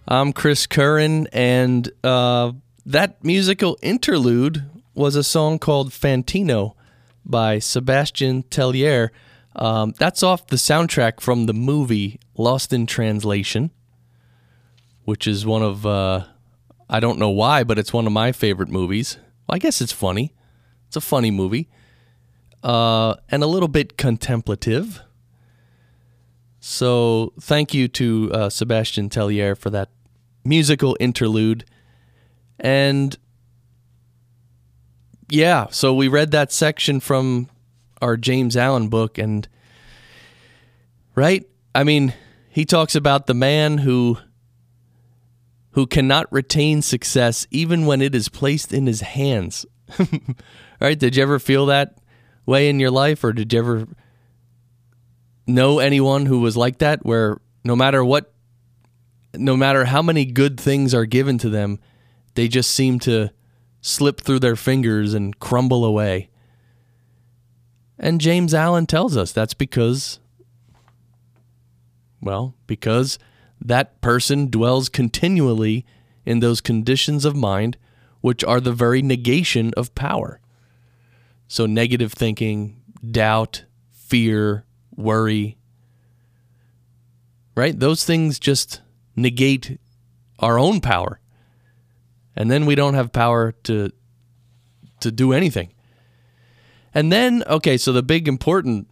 I'm 0.07 0.31
Chris 0.31 0.65
Curran, 0.65 1.27
and 1.33 1.91
uh, 2.05 2.53
that 2.85 3.21
musical 3.21 3.77
interlude 3.81 4.63
was 4.93 5.17
a 5.17 5.25
song 5.25 5.59
called 5.59 5.91
Fantino 5.91 6.75
by 7.25 7.59
Sebastian 7.59 8.43
Tellier. 8.43 9.09
Um, 9.53 9.93
that's 9.99 10.23
off 10.23 10.47
the 10.47 10.55
soundtrack 10.55 11.19
from 11.19 11.47
the 11.47 11.53
movie 11.53 12.17
Lost 12.37 12.71
in 12.71 12.85
Translation, 12.85 13.71
which 15.03 15.27
is 15.27 15.45
one 15.45 15.63
of, 15.63 15.85
uh, 15.85 16.27
I 16.89 17.01
don't 17.01 17.19
know 17.19 17.29
why, 17.29 17.65
but 17.65 17.77
it's 17.77 17.91
one 17.91 18.07
of 18.07 18.13
my 18.13 18.31
favorite 18.31 18.69
movies. 18.69 19.17
Well, 19.49 19.57
I 19.57 19.59
guess 19.59 19.81
it's 19.81 19.91
funny. 19.91 20.33
It's 20.87 20.95
a 20.95 21.01
funny 21.01 21.29
movie. 21.29 21.67
Uh, 22.63 23.15
and 23.27 23.43
a 23.43 23.47
little 23.47 23.67
bit 23.67 23.97
contemplative 23.97 25.01
so 26.63 27.33
thank 27.41 27.73
you 27.73 27.87
to 27.87 28.29
uh, 28.31 28.49
Sebastian 28.51 29.09
Tellier 29.09 29.57
for 29.57 29.71
that 29.71 29.89
musical 30.45 30.95
interlude. 30.99 31.65
And 32.59 33.17
yeah, 35.27 35.65
so 35.71 35.91
we 35.91 36.07
read 36.07 36.29
that 36.31 36.51
section 36.51 36.99
from 36.99 37.49
our 37.99 38.15
James 38.15 38.55
Allen 38.55 38.89
book, 38.89 39.17
and 39.17 39.47
right? 41.15 41.49
I 41.73 41.83
mean, 41.83 42.13
he 42.47 42.63
talks 42.63 42.93
about 42.93 43.25
the 43.25 43.33
man 43.33 43.79
who 43.79 44.19
who 45.71 45.87
cannot 45.87 46.31
retain 46.31 46.83
success 46.83 47.47
even 47.49 47.87
when 47.87 48.03
it 48.03 48.13
is 48.13 48.29
placed 48.29 48.71
in 48.71 48.85
his 48.85 49.01
hands. 49.01 49.65
right? 50.79 50.99
Did 50.99 51.15
you 51.15 51.23
ever 51.23 51.39
feel 51.39 51.65
that 51.67 51.97
way 52.45 52.69
in 52.69 52.79
your 52.79 52.91
life, 52.91 53.23
or 53.23 53.33
did 53.33 53.51
you 53.51 53.59
ever 53.59 53.87
know 55.47 55.79
anyone 55.79 56.25
who 56.25 56.39
was 56.39 56.55
like 56.55 56.77
that 56.79 57.05
where 57.05 57.39
no 57.63 57.75
matter 57.75 58.03
what 58.03 58.33
no 59.33 59.55
matter 59.55 59.85
how 59.85 60.01
many 60.01 60.25
good 60.25 60.59
things 60.59 60.93
are 60.93 61.05
given 61.05 61.37
to 61.37 61.49
them 61.49 61.79
they 62.35 62.47
just 62.47 62.71
seem 62.71 62.99
to 62.99 63.31
slip 63.81 64.21
through 64.21 64.39
their 64.39 64.55
fingers 64.55 65.13
and 65.13 65.39
crumble 65.39 65.83
away. 65.83 66.29
And 67.97 68.21
James 68.21 68.53
Allen 68.53 68.85
tells 68.85 69.17
us 69.17 69.31
that's 69.31 69.53
because 69.53 70.19
well 72.21 72.55
because 72.67 73.19
that 73.59 73.99
person 74.01 74.49
dwells 74.49 74.89
continually 74.89 75.85
in 76.25 76.39
those 76.39 76.61
conditions 76.61 77.25
of 77.25 77.35
mind 77.35 77.77
which 78.21 78.43
are 78.43 78.61
the 78.61 78.73
very 78.73 79.01
negation 79.01 79.73
of 79.75 79.93
power. 79.95 80.39
So 81.47 81.65
negative 81.65 82.13
thinking 82.13 82.81
doubt 83.09 83.65
fear 83.91 84.65
worry, 84.95 85.57
right? 87.55 87.77
Those 87.77 88.03
things 88.03 88.39
just 88.39 88.81
negate 89.15 89.79
our 90.39 90.57
own 90.57 90.81
power. 90.81 91.19
And 92.35 92.49
then 92.49 92.65
we 92.65 92.75
don't 92.75 92.93
have 92.93 93.11
power 93.11 93.51
to 93.63 93.91
to 95.01 95.11
do 95.11 95.33
anything. 95.33 95.73
And 96.93 97.11
then, 97.11 97.43
okay, 97.47 97.77
so 97.77 97.91
the 97.91 98.03
big 98.03 98.27
important 98.27 98.87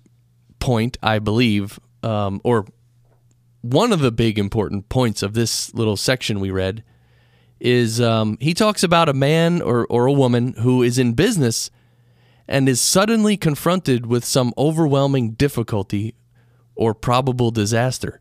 point, 0.59 0.97
I 1.03 1.19
believe, 1.19 1.79
um, 2.01 2.41
or 2.43 2.65
one 3.61 3.91
of 3.91 3.99
the 3.99 4.11
big 4.11 4.39
important 4.39 4.89
points 4.89 5.21
of 5.21 5.33
this 5.33 5.73
little 5.73 5.97
section 5.97 6.39
we 6.39 6.49
read 6.49 6.83
is 7.59 7.99
um, 7.99 8.37
he 8.39 8.53
talks 8.53 8.83
about 8.83 9.09
a 9.09 9.13
man 9.13 9.61
or, 9.61 9.85
or 9.87 10.05
a 10.05 10.13
woman 10.13 10.53
who 10.53 10.81
is 10.81 10.97
in 10.97 11.13
business 11.13 11.69
and 12.49 12.67
is 12.67 12.81
suddenly 12.81 13.37
confronted 13.37 14.07
with 14.07 14.25
some 14.25 14.51
overwhelming 14.57 15.33
difficulty 15.33 16.15
or 16.75 16.95
probable 16.95 17.51
disaster. 17.51 18.19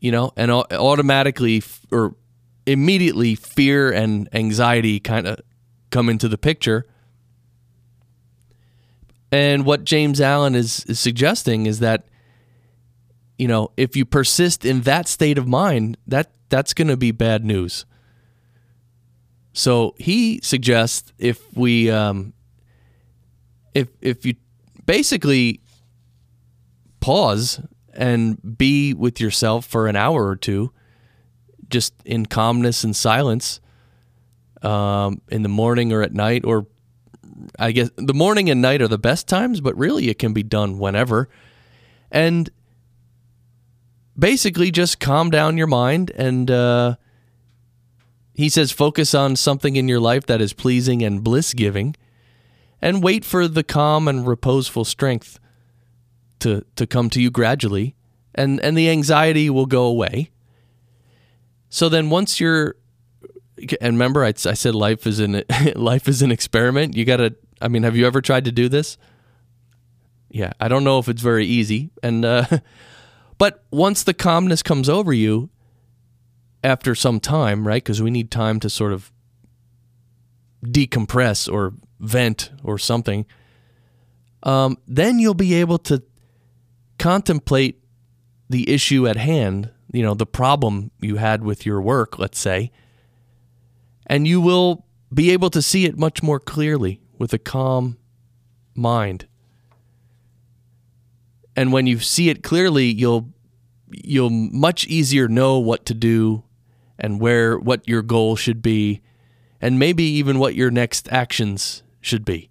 You 0.00 0.10
know, 0.10 0.32
and 0.34 0.50
automatically 0.50 1.62
or 1.92 2.16
immediately 2.66 3.34
fear 3.34 3.92
and 3.92 4.30
anxiety 4.32 4.98
kind 4.98 5.26
of 5.26 5.40
come 5.90 6.08
into 6.08 6.26
the 6.26 6.38
picture. 6.38 6.86
And 9.30 9.66
what 9.66 9.84
James 9.84 10.22
Allen 10.22 10.54
is, 10.54 10.84
is 10.86 10.98
suggesting 10.98 11.66
is 11.66 11.80
that 11.80 12.06
you 13.38 13.48
know, 13.48 13.72
if 13.76 13.96
you 13.96 14.04
persist 14.04 14.66
in 14.66 14.82
that 14.82 15.08
state 15.08 15.38
of 15.38 15.48
mind, 15.48 15.96
that 16.06 16.30
that's 16.50 16.74
going 16.74 16.88
to 16.88 16.96
be 16.96 17.10
bad 17.10 17.42
news. 17.42 17.86
So 19.60 19.94
he 19.98 20.40
suggests 20.42 21.12
if 21.18 21.54
we, 21.54 21.90
um, 21.90 22.32
if 23.74 23.88
if 24.00 24.24
you 24.24 24.36
basically 24.86 25.60
pause 27.00 27.60
and 27.92 28.56
be 28.56 28.94
with 28.94 29.20
yourself 29.20 29.66
for 29.66 29.86
an 29.86 29.96
hour 29.96 30.26
or 30.26 30.36
two, 30.36 30.72
just 31.68 31.92
in 32.06 32.24
calmness 32.24 32.84
and 32.84 32.96
silence, 32.96 33.60
um, 34.62 35.20
in 35.28 35.42
the 35.42 35.50
morning 35.50 35.92
or 35.92 36.00
at 36.00 36.14
night, 36.14 36.46
or 36.46 36.66
I 37.58 37.72
guess 37.72 37.90
the 37.96 38.14
morning 38.14 38.48
and 38.48 38.62
night 38.62 38.80
are 38.80 38.88
the 38.88 38.96
best 38.96 39.28
times, 39.28 39.60
but 39.60 39.76
really 39.76 40.08
it 40.08 40.18
can 40.18 40.32
be 40.32 40.42
done 40.42 40.78
whenever. 40.78 41.28
And 42.10 42.48
basically 44.18 44.70
just 44.70 45.00
calm 45.00 45.28
down 45.28 45.58
your 45.58 45.66
mind 45.66 46.12
and 46.12 46.50
uh, 46.50 46.96
he 48.40 48.48
says 48.48 48.72
focus 48.72 49.14
on 49.14 49.36
something 49.36 49.76
in 49.76 49.86
your 49.86 50.00
life 50.00 50.24
that 50.24 50.40
is 50.40 50.54
pleasing 50.54 51.02
and 51.02 51.22
bliss 51.22 51.52
giving 51.52 51.94
and 52.80 53.02
wait 53.02 53.22
for 53.22 53.46
the 53.46 53.62
calm 53.62 54.08
and 54.08 54.26
reposeful 54.26 54.82
strength 54.82 55.38
to 56.38 56.64
to 56.74 56.86
come 56.86 57.10
to 57.10 57.20
you 57.20 57.30
gradually 57.30 57.94
and 58.34 58.58
and 58.60 58.78
the 58.78 58.88
anxiety 58.88 59.50
will 59.50 59.66
go 59.66 59.84
away. 59.84 60.30
So 61.68 61.90
then 61.90 62.08
once 62.08 62.40
you're 62.40 62.76
and 63.78 63.92
remember 63.92 64.24
I, 64.24 64.28
I 64.28 64.54
said 64.54 64.74
life 64.74 65.06
is 65.06 65.20
an 65.20 65.42
life 65.76 66.08
is 66.08 66.22
an 66.22 66.32
experiment. 66.32 66.96
You 66.96 67.04
got 67.04 67.18
to 67.18 67.36
I 67.60 67.68
mean 67.68 67.82
have 67.82 67.94
you 67.94 68.06
ever 68.06 68.22
tried 68.22 68.46
to 68.46 68.52
do 68.52 68.70
this? 68.70 68.96
Yeah 70.30 70.54
I 70.58 70.68
don't 70.68 70.84
know 70.84 70.98
if 70.98 71.10
it's 71.10 71.20
very 71.20 71.44
easy 71.44 71.90
and 72.02 72.24
uh 72.24 72.46
but 73.36 73.64
once 73.70 74.02
the 74.02 74.14
calmness 74.14 74.62
comes 74.62 74.88
over 74.88 75.12
you 75.12 75.50
after 76.62 76.94
some 76.94 77.20
time 77.20 77.66
right 77.66 77.82
because 77.82 78.02
we 78.02 78.10
need 78.10 78.30
time 78.30 78.60
to 78.60 78.68
sort 78.68 78.92
of 78.92 79.10
decompress 80.64 81.50
or 81.50 81.74
vent 82.00 82.50
or 82.62 82.78
something 82.78 83.24
um, 84.42 84.78
then 84.86 85.18
you'll 85.18 85.34
be 85.34 85.54
able 85.54 85.78
to 85.78 86.02
contemplate 86.98 87.82
the 88.48 88.68
issue 88.70 89.06
at 89.06 89.16
hand, 89.16 89.70
you 89.92 90.02
know, 90.02 90.14
the 90.14 90.26
problem 90.26 90.90
you 91.00 91.16
had 91.16 91.42
with 91.44 91.64
your 91.66 91.80
work, 91.80 92.18
let's 92.18 92.38
say, 92.38 92.70
and 94.06 94.26
you 94.26 94.40
will 94.40 94.86
be 95.12 95.30
able 95.30 95.50
to 95.50 95.62
see 95.62 95.84
it 95.84 95.98
much 95.98 96.22
more 96.22 96.40
clearly 96.40 97.00
with 97.18 97.32
a 97.32 97.38
calm 97.38 97.96
mind. 98.74 99.26
And 101.56 101.72
when 101.72 101.86
you 101.86 101.98
see 101.98 102.28
it 102.28 102.42
clearly, 102.42 102.86
you'll 102.86 103.32
you'll 103.92 104.30
much 104.30 104.86
easier 104.86 105.26
know 105.26 105.58
what 105.58 105.84
to 105.84 105.94
do 105.94 106.44
and 107.00 107.20
where 107.20 107.58
what 107.58 107.86
your 107.88 108.02
goal 108.02 108.36
should 108.36 108.62
be 108.62 109.00
and 109.60 109.78
maybe 109.78 110.04
even 110.04 110.38
what 110.38 110.54
your 110.54 110.70
next 110.70 111.08
actions 111.10 111.82
should 112.00 112.24
be. 112.24 112.50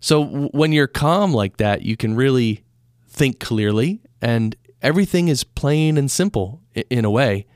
So 0.00 0.48
when 0.52 0.72
you're 0.72 0.86
calm 0.86 1.32
like 1.32 1.56
that, 1.56 1.82
you 1.82 1.96
can 1.96 2.14
really 2.14 2.64
think 3.08 3.40
clearly 3.40 4.00
and 4.22 4.54
everything 4.80 5.28
is 5.28 5.42
plain 5.44 5.96
and 5.96 6.10
simple 6.10 6.60
in 6.90 7.04
a 7.04 7.10
way. 7.10 7.46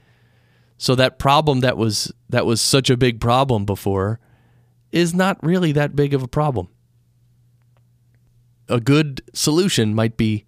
So 0.77 0.95
that 0.97 1.19
problem 1.19 1.61
that 1.61 1.77
was 1.77 2.13
that 2.29 2.45
was 2.45 2.61
such 2.61 2.91
a 2.91 2.97
big 2.97 3.21
problem 3.21 3.65
before 3.65 4.19
is 4.91 5.15
not 5.15 5.43
really 5.43 5.73
that 5.73 5.97
big 5.97 6.13
of 6.13 6.23
a 6.23 6.29
problem. 6.29 6.69
A 8.69 8.81
good 8.81 9.23
solution 9.33 9.95
might 9.95 10.17
be 10.17 10.45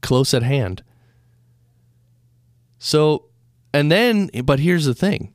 close 0.00 0.34
at 0.34 0.42
hand. 0.42 0.82
So, 2.78 3.26
and 3.72 3.90
then, 3.90 4.30
but 4.44 4.60
here's 4.60 4.84
the 4.84 4.94
thing. 4.94 5.32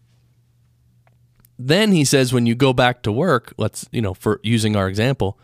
Then 1.59 1.91
he 1.91 2.05
says, 2.05 2.31
when 2.31 2.45
you 2.45 2.53
go 2.55 2.71
back 2.71 3.01
to 3.03 3.11
work, 3.11 3.53
let's, 3.57 3.87
you 3.91 4.01
know, 4.01 4.13
for 4.13 4.39
using 4.43 4.75
our 4.75 4.87
example, 4.87 5.39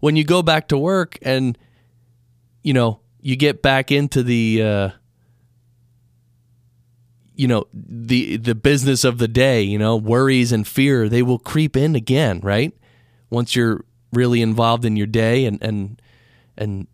when 0.00 0.16
you 0.16 0.24
go 0.24 0.42
back 0.42 0.68
to 0.68 0.78
work 0.78 1.18
and 1.22 1.58
you 2.66 2.72
know, 2.72 2.98
you 3.20 3.36
get 3.36 3.62
back 3.62 3.92
into 3.92 4.24
the 4.24 4.60
uh, 4.60 4.90
you 7.36 7.46
know 7.46 7.66
the 7.72 8.38
the 8.38 8.56
business 8.56 9.04
of 9.04 9.18
the 9.18 9.28
day 9.28 9.62
you 9.62 9.78
know 9.78 9.94
worries 9.96 10.50
and 10.50 10.66
fear 10.66 11.08
they 11.08 11.22
will 11.22 11.38
creep 11.38 11.76
in 11.76 11.94
again 11.94 12.40
right 12.42 12.72
once 13.30 13.54
you're 13.54 13.84
really 14.12 14.40
involved 14.42 14.84
in 14.84 14.96
your 14.96 15.06
day 15.06 15.44
and 15.44 15.62
and 15.62 16.02
and 16.56 16.86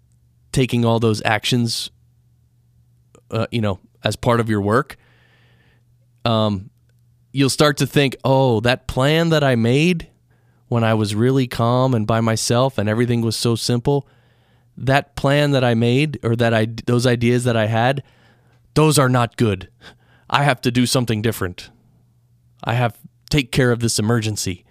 taking 0.51 0.85
all 0.85 0.99
those 0.99 1.23
actions 1.25 1.91
uh, 3.31 3.47
you 3.51 3.61
know 3.61 3.79
as 4.05 4.17
part 4.17 4.41
of 4.41 4.51
your 4.51 4.61
work 4.61 4.97
um 6.25 6.71
you'll 7.33 7.51
start 7.51 7.77
to 7.77 7.87
think 7.87 8.17
oh 8.25 8.61
that 8.61 8.87
plan 8.87 9.31
that 9.31 9.43
i 9.45 9.55
made 9.55 10.09
when 10.69 10.85
i 10.85 10.95
was 10.95 11.15
really 11.15 11.47
calm 11.47 11.95
and 11.95 12.07
by 12.07 12.21
myself 12.21 12.79
and 12.79 12.89
everything 12.89 13.21
was 13.21 13.37
so 13.37 13.55
simple 13.55 14.07
that 14.77 15.15
plan 15.17 15.51
that 15.53 15.65
I 15.65 15.75
made 15.75 16.19
or 16.23 16.37
that 16.37 16.55
I 16.55 16.67
those 16.87 17.07
ideas 17.07 17.45
that 17.45 17.57
I 17.57 17.67
had, 17.67 18.03
those 18.75 18.99
are 18.99 19.09
not 19.09 19.37
good. 19.37 19.69
I 20.31 20.45
have 20.45 20.61
to 20.63 20.71
do 20.71 20.87
something 20.87 21.23
different. 21.23 21.71
I 22.65 22.75
have 22.75 22.99
take 23.31 23.53
care 23.53 23.71
of 23.71 23.81
this 23.81 23.99
emergency. 23.99 24.65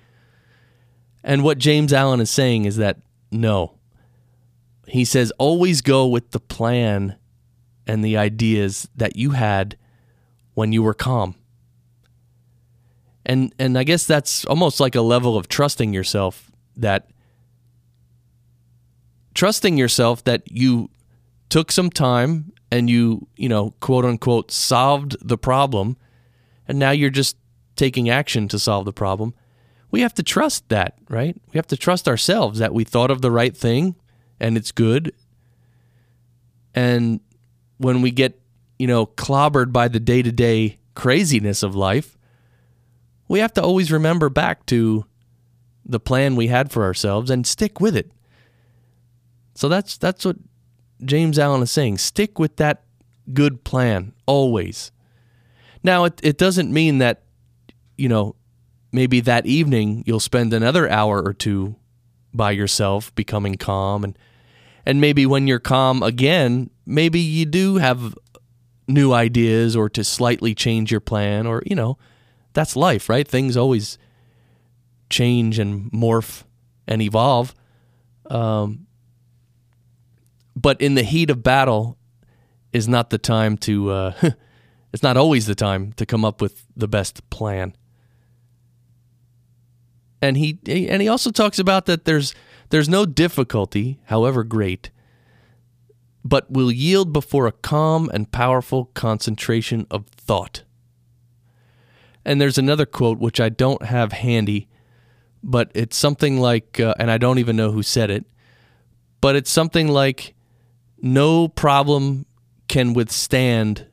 And 1.24 1.44
what 1.44 1.60
James 1.60 1.94
Allen 1.94 2.20
is 2.20 2.30
saying 2.30 2.66
is 2.66 2.78
that 2.78 2.98
no. 3.32 3.76
He 4.88 5.06
says 5.06 5.32
always 5.38 5.82
go 5.82 6.08
with 6.08 6.32
the 6.32 6.40
plan 6.40 7.16
and 7.86 8.04
the 8.04 8.18
ideas 8.18 8.90
that 8.96 9.16
you 9.16 9.32
had 9.32 9.78
when 10.54 10.72
you 10.74 10.84
were 10.84 10.94
calm. 10.94 11.36
And 13.26 13.54
and 13.60 13.78
I 13.78 13.84
guess 13.84 14.06
that's 14.06 14.46
almost 14.46 14.80
like 14.80 14.96
a 14.96 15.02
level 15.02 15.38
of 15.38 15.48
trusting 15.48 15.94
yourself 15.94 16.52
that 16.76 17.10
trusting 19.34 19.78
yourself 19.78 20.24
that 20.24 20.52
you 20.52 20.90
took 21.50 21.72
some 21.72 21.90
time 21.90 22.52
and 22.72 22.90
you, 22.90 23.28
you 23.36 23.50
know, 23.50 23.72
quote 23.80 24.06
unquote, 24.06 24.52
solved 24.52 25.16
the 25.22 25.38
problem, 25.38 25.98
and 26.68 26.80
now 26.80 26.92
you're 26.92 27.10
just 27.10 27.38
taking 27.76 28.10
action 28.10 28.48
to 28.48 28.60
solve 28.60 28.86
the 28.86 28.94
problem. 28.94 29.34
We 29.92 30.02
have 30.02 30.14
to 30.16 30.24
trust 30.24 30.70
that, 30.70 30.98
right? 31.10 31.36
We 31.52 31.58
have 31.58 31.68
to 31.68 31.78
trust 31.78 32.08
ourselves 32.08 32.60
that 32.60 32.74
we 32.74 32.84
thought 32.84 33.12
of 33.12 33.22
the 33.22 33.32
right 33.32 33.56
thing 33.56 33.96
and 34.40 34.58
it's 34.58 34.72
good. 34.72 35.14
And 36.74 37.20
when 37.78 38.02
we 38.02 38.12
get, 38.12 38.42
you 38.80 38.88
know, 38.88 39.06
clobbered 39.06 39.72
by 39.72 39.88
the 39.88 40.00
day 40.00 40.22
to 40.22 40.32
day 40.32 40.80
craziness 40.96 41.64
of 41.64 41.76
life, 41.76 42.18
we 43.32 43.40
have 43.40 43.54
to 43.54 43.64
always 43.64 43.94
remember 43.94 44.30
back 44.30 44.66
to 44.66 45.06
the 45.86 46.02
plan 46.02 46.36
we 46.36 46.48
had 46.48 46.70
for 46.70 46.84
ourselves 46.84 47.32
and 47.32 47.48
stick 47.48 47.80
with 47.80 47.96
it. 47.96 48.12
So 49.56 49.70
that's 49.70 49.98
that's 49.98 50.26
what 50.26 50.36
James 51.06 51.40
Allen 51.40 51.62
is 51.62 51.72
saying. 51.72 52.00
Stick 52.00 52.40
with 52.40 52.58
that 52.58 52.84
good 53.34 53.64
plan 53.64 54.12
always. 54.26 54.92
Now 55.82 56.04
it 56.04 56.20
it 56.22 56.38
doesn't 56.38 56.74
mean 56.74 56.98
that 56.98 57.24
you 57.98 58.10
know 58.10 58.36
maybe 58.92 59.22
that 59.22 59.46
evening 59.46 60.04
you'll 60.06 60.20
spend 60.20 60.52
another 60.52 60.90
hour 60.90 61.22
or 61.22 61.32
two 61.34 61.78
by 62.34 62.52
yourself 62.52 63.16
becoming 63.16 63.56
calm 63.56 64.04
and 64.04 64.18
and 64.86 65.00
maybe 65.00 65.26
when 65.26 65.48
you're 65.48 65.60
calm 65.60 66.04
again, 66.04 66.70
maybe 66.86 67.22
you 67.22 67.46
do 67.46 67.78
have 67.78 68.14
new 68.90 69.14
ideas 69.14 69.74
or 69.74 69.90
to 69.90 70.04
slightly 70.04 70.54
change 70.54 70.92
your 70.92 71.00
plan 71.00 71.48
or 71.48 71.64
you 71.66 71.78
know, 71.78 71.98
that's 72.54 72.76
life, 72.76 73.10
right? 73.10 73.28
Things 73.28 73.56
always 73.58 73.98
change 75.10 75.60
and 75.60 75.92
morph 75.92 76.44
and 76.88 77.02
evolve. 77.02 77.54
Um, 78.30 78.88
but 80.56 80.82
in 80.82 80.96
the 80.96 81.04
heat 81.04 81.30
of 81.30 81.44
battle 81.44 81.98
is 82.74 82.88
not 82.88 83.10
the 83.10 83.18
time 83.18 83.58
to 83.58 83.92
uh, 83.92 84.14
it's 84.94 85.04
not 85.04 85.18
always 85.18 85.46
the 85.46 85.56
time 85.56 85.94
to 85.94 86.06
come 86.06 86.26
up 86.26 86.42
with 86.42 86.66
the 86.76 86.88
best 86.88 87.30
plan 87.30 87.76
and 90.22 90.38
he 90.38 90.60
and 90.68 91.02
he 91.02 91.08
also 91.08 91.32
talks 91.32 91.60
about 91.60 91.86
that 91.86 92.06
there's 92.06 92.34
there's 92.70 92.90
no 92.90 93.06
difficulty 93.06 94.00
however 94.06 94.44
great 94.44 94.92
but 96.24 96.52
will 96.52 96.72
yield 96.72 97.12
before 97.12 97.48
a 97.48 97.52
calm 97.52 98.10
and 98.14 98.32
powerful 98.32 98.86
concentration 98.94 99.88
of 99.90 100.06
thought 100.08 100.64
and 102.26 102.40
there's 102.40 102.58
another 102.58 102.86
quote 102.86 103.20
which 103.20 103.40
I 103.40 103.50
don't 103.50 103.84
have 103.84 104.12
handy 104.12 104.68
but 105.44 105.72
it's 105.74 105.98
something 105.98 106.40
like 106.40 106.80
uh, 106.80 106.94
and 107.00 107.10
I 107.10 107.18
don't 107.18 107.40
even 107.40 107.56
know 107.56 107.72
who 107.72 107.84
said 107.84 108.10
it 108.10 108.26
but 109.22 109.36
it's 109.36 109.52
something 109.52 109.88
like 109.88 110.34
no 111.02 111.48
problem 111.48 112.26
can 112.68 112.94
withstand 112.94 113.88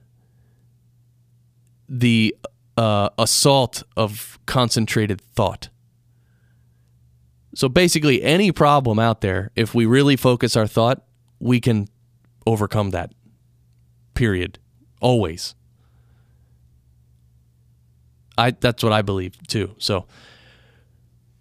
the 1.88 2.35
uh, 2.77 3.09
assault 3.19 3.83
of 3.97 4.38
concentrated 4.47 5.21
thought. 5.21 5.69
So 7.55 7.69
basically, 7.69 8.23
any 8.23 8.53
problem 8.53 8.99
out 8.99 9.21
there, 9.21 9.51
if 9.57 9.75
we 9.75 9.85
really 9.85 10.14
focus 10.14 10.55
our 10.55 10.67
thought, 10.67 11.03
we 11.41 11.61
can 11.61 11.88
overcome 12.47 12.91
that. 12.91 13.12
Period. 14.14 14.59
Always. 15.01 15.55
I 18.38 18.53
that's 18.53 18.83
what 18.83 18.92
I 18.92 19.03
believe 19.03 19.37
too. 19.46 19.74
So 19.79 20.07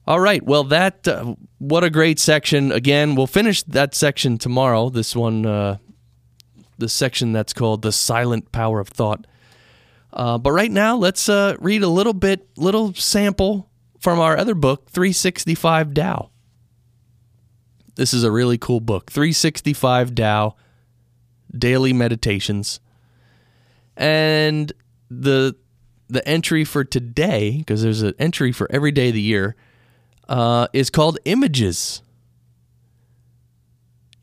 all 0.07 0.21
right. 0.21 0.41
Well, 0.41 0.63
that 0.65 1.05
uh, 1.05 1.36
what 1.57 1.83
a 1.83 1.89
great 1.89 2.17
section. 2.17 2.71
Again, 2.71 3.15
we'll 3.15 3.27
finish 3.27 3.62
that 3.63 3.93
section 3.93 4.38
tomorrow. 4.38 4.89
This 4.89 5.13
one, 5.13 5.45
uh, 5.45 5.79
the 6.77 6.88
section 6.88 7.33
that's 7.33 7.51
called 7.51 7.81
The 7.81 7.91
Silent 7.91 8.53
Power 8.53 8.79
of 8.79 8.88
Thought. 8.88 9.27
Uh, 10.13 10.38
but 10.38 10.53
right 10.53 10.71
now, 10.71 10.95
let's 10.95 11.27
uh, 11.27 11.57
read 11.60 11.83
a 11.83 11.89
little 11.89 12.13
bit, 12.13 12.47
little 12.55 12.93
sample 12.93 13.69
from 13.99 14.19
our 14.19 14.38
other 14.38 14.55
book, 14.55 14.89
365 14.89 15.93
Tao. 15.93 16.29
This 17.95 18.13
is 18.13 18.23
a 18.23 18.31
really 18.31 18.57
cool 18.57 18.79
book, 18.79 19.12
365 19.12 20.15
Tao 20.15 20.55
Daily 21.51 21.91
Meditations. 21.91 22.79
And 23.97 24.71
the 25.10 25.57
the 26.07 26.25
entry 26.27 26.63
for 26.63 26.83
today, 26.83 27.57
because 27.57 27.81
there's 27.83 28.01
an 28.01 28.13
entry 28.17 28.51
for 28.51 28.71
every 28.71 28.91
day 28.91 29.09
of 29.09 29.13
the 29.13 29.21
year, 29.21 29.55
uh, 30.29 30.67
is 30.73 30.89
called 30.89 31.19
Images. 31.25 32.01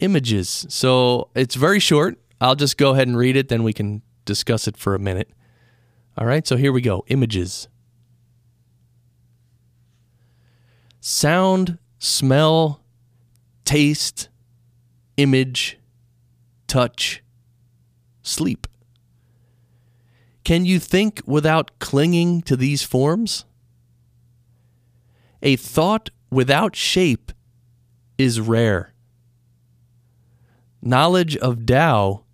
Images. 0.01 0.67
So 0.69 1.29
it's 1.35 1.55
very 1.55 1.81
short. 1.81 2.19
I'll 2.41 2.57
just 2.57 2.77
go 2.77 2.93
ahead 2.93 3.09
and 3.09 3.17
read 3.17 3.37
it, 3.37 3.49
then 3.49 3.63
we 3.63 3.73
can 3.73 4.03
discuss 4.25 4.67
it 4.67 4.77
for 4.77 4.95
a 4.95 4.99
minute. 4.99 5.31
All 6.17 6.27
right, 6.27 6.47
so 6.47 6.57
here 6.57 6.73
we 6.73 6.81
go. 6.81 7.05
Images. 7.09 7.69
Sound, 11.01 11.79
smell, 11.99 12.83
taste, 13.65 14.29
image, 15.17 15.79
touch, 16.67 17.23
sleep. 18.23 18.67
Can 20.45 20.67
you 20.67 20.79
think 20.79 21.23
without 21.25 21.79
clinging 21.79 22.43
to 22.43 22.57
these 22.57 22.83
forms? 22.83 23.47
A 25.43 25.57
thought 25.57 26.11
without 26.31 26.77
shape 26.77 27.33
is 28.19 28.41
rare. 28.41 28.93
Knowledge 30.83 31.37
of 31.39 31.65
Tao, 31.65 32.25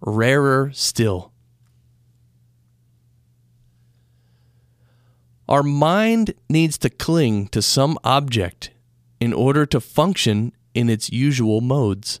rarer 0.00 0.72
still. 0.74 1.32
Our 5.48 5.62
mind 5.62 6.34
needs 6.50 6.76
to 6.78 6.90
cling 6.90 7.48
to 7.48 7.62
some 7.62 7.98
object 8.04 8.70
in 9.20 9.32
order 9.32 9.64
to 9.66 9.80
function 9.80 10.52
in 10.74 10.90
its 10.90 11.10
usual 11.10 11.60
modes. 11.60 12.20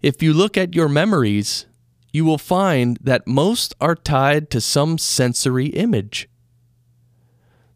If 0.00 0.22
you 0.22 0.32
look 0.32 0.56
at 0.56 0.74
your 0.74 0.88
memories, 0.88 1.66
you 2.16 2.24
will 2.24 2.38
find 2.38 2.96
that 3.02 3.26
most 3.26 3.74
are 3.78 3.94
tied 3.94 4.48
to 4.48 4.58
some 4.58 4.96
sensory 4.96 5.66
image. 5.66 6.30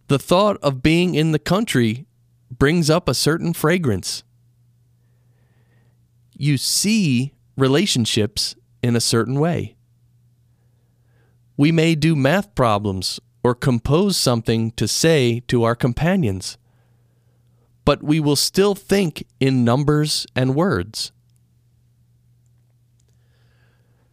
The 0.09 0.19
thought 0.19 0.57
of 0.63 0.83
being 0.83 1.15
in 1.15 1.33
the 1.33 1.39
country 1.39 2.07
brings 2.51 2.89
up 2.89 3.07
a 3.07 3.13
certain 3.13 3.53
fragrance. 3.53 4.25
You 6.35 6.57
see 6.57 7.35
relationships 7.59 8.57
in 8.83 8.97
a 8.97 9.01
certain 9.01 9.39
way. 9.39 9.77
We 11.59 11.71
may 11.71 11.95
do 11.95 12.17
math 12.17 12.55
problems 12.55 13.21
or 13.45 13.55
compose 13.55 14.17
something 14.17 14.71
to 14.71 14.89
say 14.89 15.41
to 15.49 15.65
our 15.65 15.77
companions, 15.77 16.57
but 17.85 18.03
we 18.03 18.21
will 18.21 18.37
still 18.37 18.75
think 18.75 19.27
in 19.39 19.67
numbers 19.67 20.27
and 20.35 20.55
words. 20.55 21.13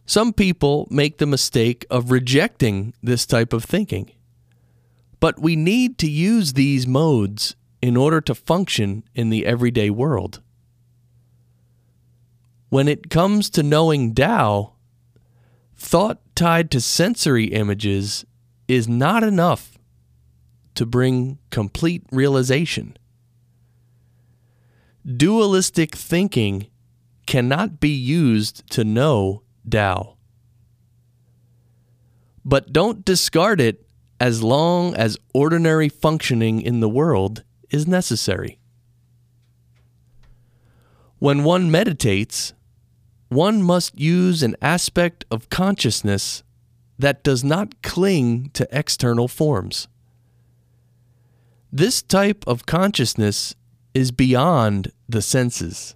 Some 0.08 0.32
people 0.32 0.88
make 0.90 1.18
the 1.18 1.26
mistake 1.26 1.84
of 1.90 2.10
rejecting 2.10 2.94
this 3.02 3.26
type 3.26 3.52
of 3.52 3.62
thinking. 3.62 4.10
But 5.20 5.38
we 5.38 5.54
need 5.54 5.98
to 5.98 6.10
use 6.10 6.54
these 6.54 6.86
modes 6.86 7.56
in 7.82 7.94
order 7.94 8.22
to 8.22 8.34
function 8.34 9.04
in 9.14 9.28
the 9.28 9.44
everyday 9.44 9.90
world. 9.90 10.40
When 12.70 12.88
it 12.88 13.10
comes 13.10 13.50
to 13.50 13.62
knowing 13.62 14.14
Tao, 14.14 14.72
thought 15.76 16.22
tied 16.34 16.70
to 16.70 16.80
sensory 16.80 17.48
images 17.48 18.24
is 18.66 18.88
not 18.88 19.22
enough 19.22 19.76
to 20.74 20.86
bring 20.86 21.36
complete 21.50 22.04
realization. 22.10 22.96
Dualistic 25.04 25.94
thinking 25.94 26.68
cannot 27.26 27.78
be 27.78 27.90
used 27.90 28.66
to 28.70 28.84
know 28.84 29.42
Tao. 29.70 30.16
But 32.44 32.72
don't 32.72 33.04
discard 33.04 33.60
it 33.60 33.86
as 34.20 34.42
long 34.42 34.94
as 34.94 35.18
ordinary 35.34 35.88
functioning 35.88 36.60
in 36.60 36.80
the 36.80 36.88
world 36.88 37.44
is 37.70 37.86
necessary. 37.86 38.58
When 41.18 41.44
one 41.44 41.70
meditates, 41.70 42.54
one 43.28 43.62
must 43.62 43.98
use 43.98 44.42
an 44.42 44.56
aspect 44.62 45.24
of 45.30 45.50
consciousness 45.50 46.42
that 46.98 47.22
does 47.22 47.44
not 47.44 47.82
cling 47.82 48.50
to 48.54 48.68
external 48.72 49.28
forms. 49.28 49.88
This 51.70 52.02
type 52.02 52.44
of 52.46 52.66
consciousness 52.66 53.54
is 53.94 54.10
beyond 54.10 54.92
the 55.08 55.22
senses. 55.22 55.94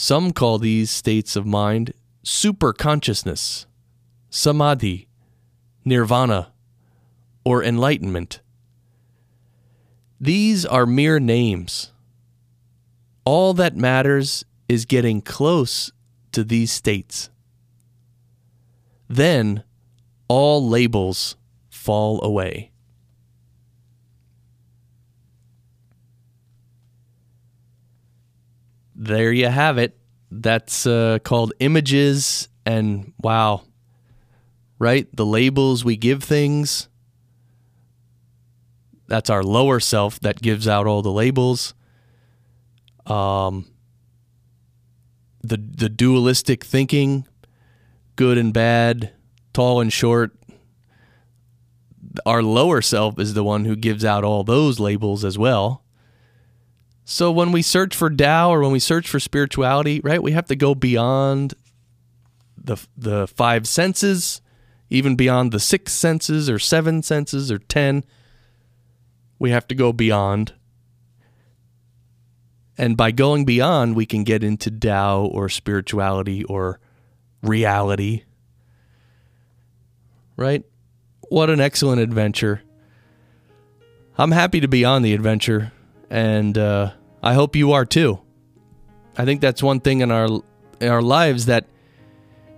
Some 0.00 0.32
call 0.32 0.60
these 0.60 0.92
states 0.92 1.34
of 1.34 1.44
mind 1.44 1.92
super 2.22 2.72
consciousness, 2.72 3.66
samadhi, 4.30 5.08
nirvana, 5.84 6.52
or 7.44 7.64
enlightenment. 7.64 8.40
These 10.20 10.64
are 10.64 10.86
mere 10.86 11.18
names. 11.18 11.90
All 13.24 13.52
that 13.54 13.74
matters 13.74 14.44
is 14.68 14.84
getting 14.84 15.20
close 15.20 15.90
to 16.30 16.44
these 16.44 16.70
states. 16.70 17.30
Then 19.08 19.64
all 20.28 20.64
labels 20.64 21.36
fall 21.70 22.22
away. 22.22 22.70
There 28.98 29.32
you 29.32 29.46
have 29.46 29.78
it. 29.78 29.96
That's 30.30 30.86
uh, 30.86 31.20
called 31.22 31.54
images, 31.60 32.48
and 32.66 33.14
wow, 33.18 33.62
right? 34.78 35.08
The 35.16 35.24
labels 35.24 35.84
we 35.84 35.96
give 35.96 36.22
things. 36.22 36.88
That's 39.06 39.30
our 39.30 39.42
lower 39.42 39.80
self 39.80 40.20
that 40.20 40.42
gives 40.42 40.68
out 40.68 40.86
all 40.86 41.00
the 41.00 41.12
labels. 41.12 41.72
Um, 43.06 43.70
the 45.42 45.56
the 45.56 45.88
dualistic 45.88 46.64
thinking, 46.64 47.26
good 48.16 48.36
and 48.36 48.52
bad, 48.52 49.12
tall 49.54 49.80
and 49.80 49.90
short. 49.92 50.32
Our 52.26 52.42
lower 52.42 52.82
self 52.82 53.18
is 53.18 53.32
the 53.32 53.44
one 53.44 53.64
who 53.64 53.76
gives 53.76 54.04
out 54.04 54.24
all 54.24 54.44
those 54.44 54.80
labels 54.80 55.24
as 55.24 55.38
well. 55.38 55.84
So 57.10 57.32
when 57.32 57.52
we 57.52 57.62
search 57.62 57.96
for 57.96 58.10
Tao 58.10 58.50
or 58.50 58.60
when 58.60 58.70
we 58.70 58.78
search 58.78 59.08
for 59.08 59.18
spirituality, 59.18 59.98
right, 60.04 60.22
we 60.22 60.32
have 60.32 60.44
to 60.48 60.54
go 60.54 60.74
beyond 60.74 61.54
the 62.62 62.76
the 62.98 63.26
five 63.26 63.66
senses, 63.66 64.42
even 64.90 65.16
beyond 65.16 65.50
the 65.50 65.58
six 65.58 65.94
senses 65.94 66.50
or 66.50 66.58
seven 66.58 67.02
senses 67.02 67.50
or 67.50 67.60
ten. 67.60 68.04
We 69.38 69.48
have 69.52 69.66
to 69.68 69.74
go 69.74 69.90
beyond. 69.90 70.52
And 72.76 72.94
by 72.94 73.10
going 73.10 73.46
beyond, 73.46 73.96
we 73.96 74.04
can 74.04 74.22
get 74.22 74.44
into 74.44 74.70
Tao 74.70 75.24
or 75.24 75.48
spirituality 75.48 76.44
or 76.44 76.78
reality. 77.42 78.24
Right? 80.36 80.62
What 81.30 81.48
an 81.48 81.58
excellent 81.58 82.02
adventure. 82.02 82.60
I'm 84.18 84.32
happy 84.32 84.60
to 84.60 84.68
be 84.68 84.84
on 84.84 85.00
the 85.00 85.14
adventure 85.14 85.72
and 86.10 86.56
uh, 86.56 86.92
I 87.22 87.34
hope 87.34 87.56
you 87.56 87.72
are 87.72 87.84
too. 87.84 88.20
I 89.16 89.24
think 89.24 89.40
that's 89.40 89.62
one 89.62 89.80
thing 89.80 90.00
in 90.00 90.10
our 90.10 90.28
in 90.80 90.88
our 90.88 91.02
lives 91.02 91.46
that 91.46 91.66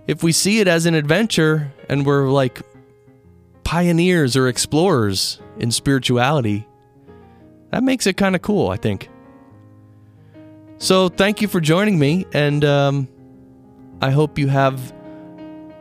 if 0.07 0.23
we 0.23 0.31
see 0.31 0.59
it 0.59 0.67
as 0.67 0.85
an 0.85 0.93
adventure 0.93 1.73
and 1.89 2.05
we're 2.05 2.29
like 2.29 2.61
pioneers 3.63 4.35
or 4.35 4.47
explorers 4.47 5.39
in 5.57 5.71
spirituality, 5.71 6.67
that 7.71 7.83
makes 7.83 8.05
it 8.05 8.17
kind 8.17 8.35
of 8.35 8.41
cool, 8.41 8.69
I 8.69 8.77
think. 8.77 9.09
So, 10.77 11.09
thank 11.09 11.41
you 11.41 11.47
for 11.47 11.61
joining 11.61 11.99
me, 11.99 12.25
and 12.33 12.65
um, 12.65 13.07
I 14.01 14.09
hope 14.09 14.39
you 14.39 14.47
have 14.47 14.93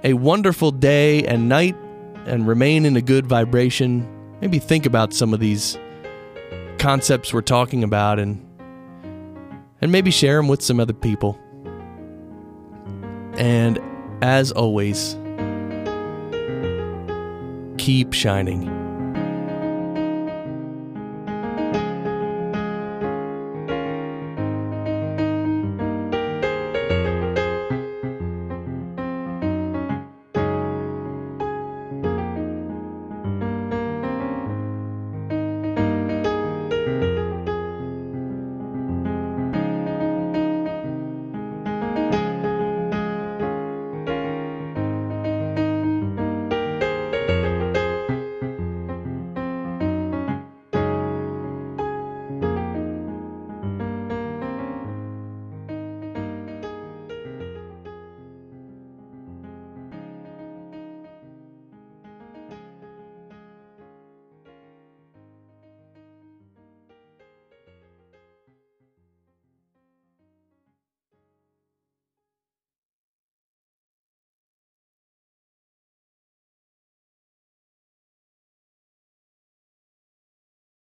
a 0.05 0.13
wonderful 0.13 0.71
day 0.71 1.25
and 1.25 1.49
night 1.49 1.75
and 2.27 2.47
remain 2.47 2.85
in 2.85 2.97
a 2.97 3.03
good 3.03 3.27
vibration. 3.27 4.07
Maybe 4.41 4.59
think 4.59 4.87
about 4.87 5.13
some 5.13 5.33
of 5.35 5.41
these 5.41 5.79
concepts 6.79 7.33
we're 7.33 7.41
talking 7.41 7.83
about 7.83 8.19
and 8.19 8.47
and 9.81 9.93
maybe 9.93 10.11
share 10.11 10.37
them 10.37 10.49
with 10.49 10.63
some 10.63 10.81
other 10.81 10.93
people. 10.93 11.39
And 13.37 13.79
as 14.23 14.53
always, 14.53 15.17
keep 17.79 18.13
shining. 18.13 18.80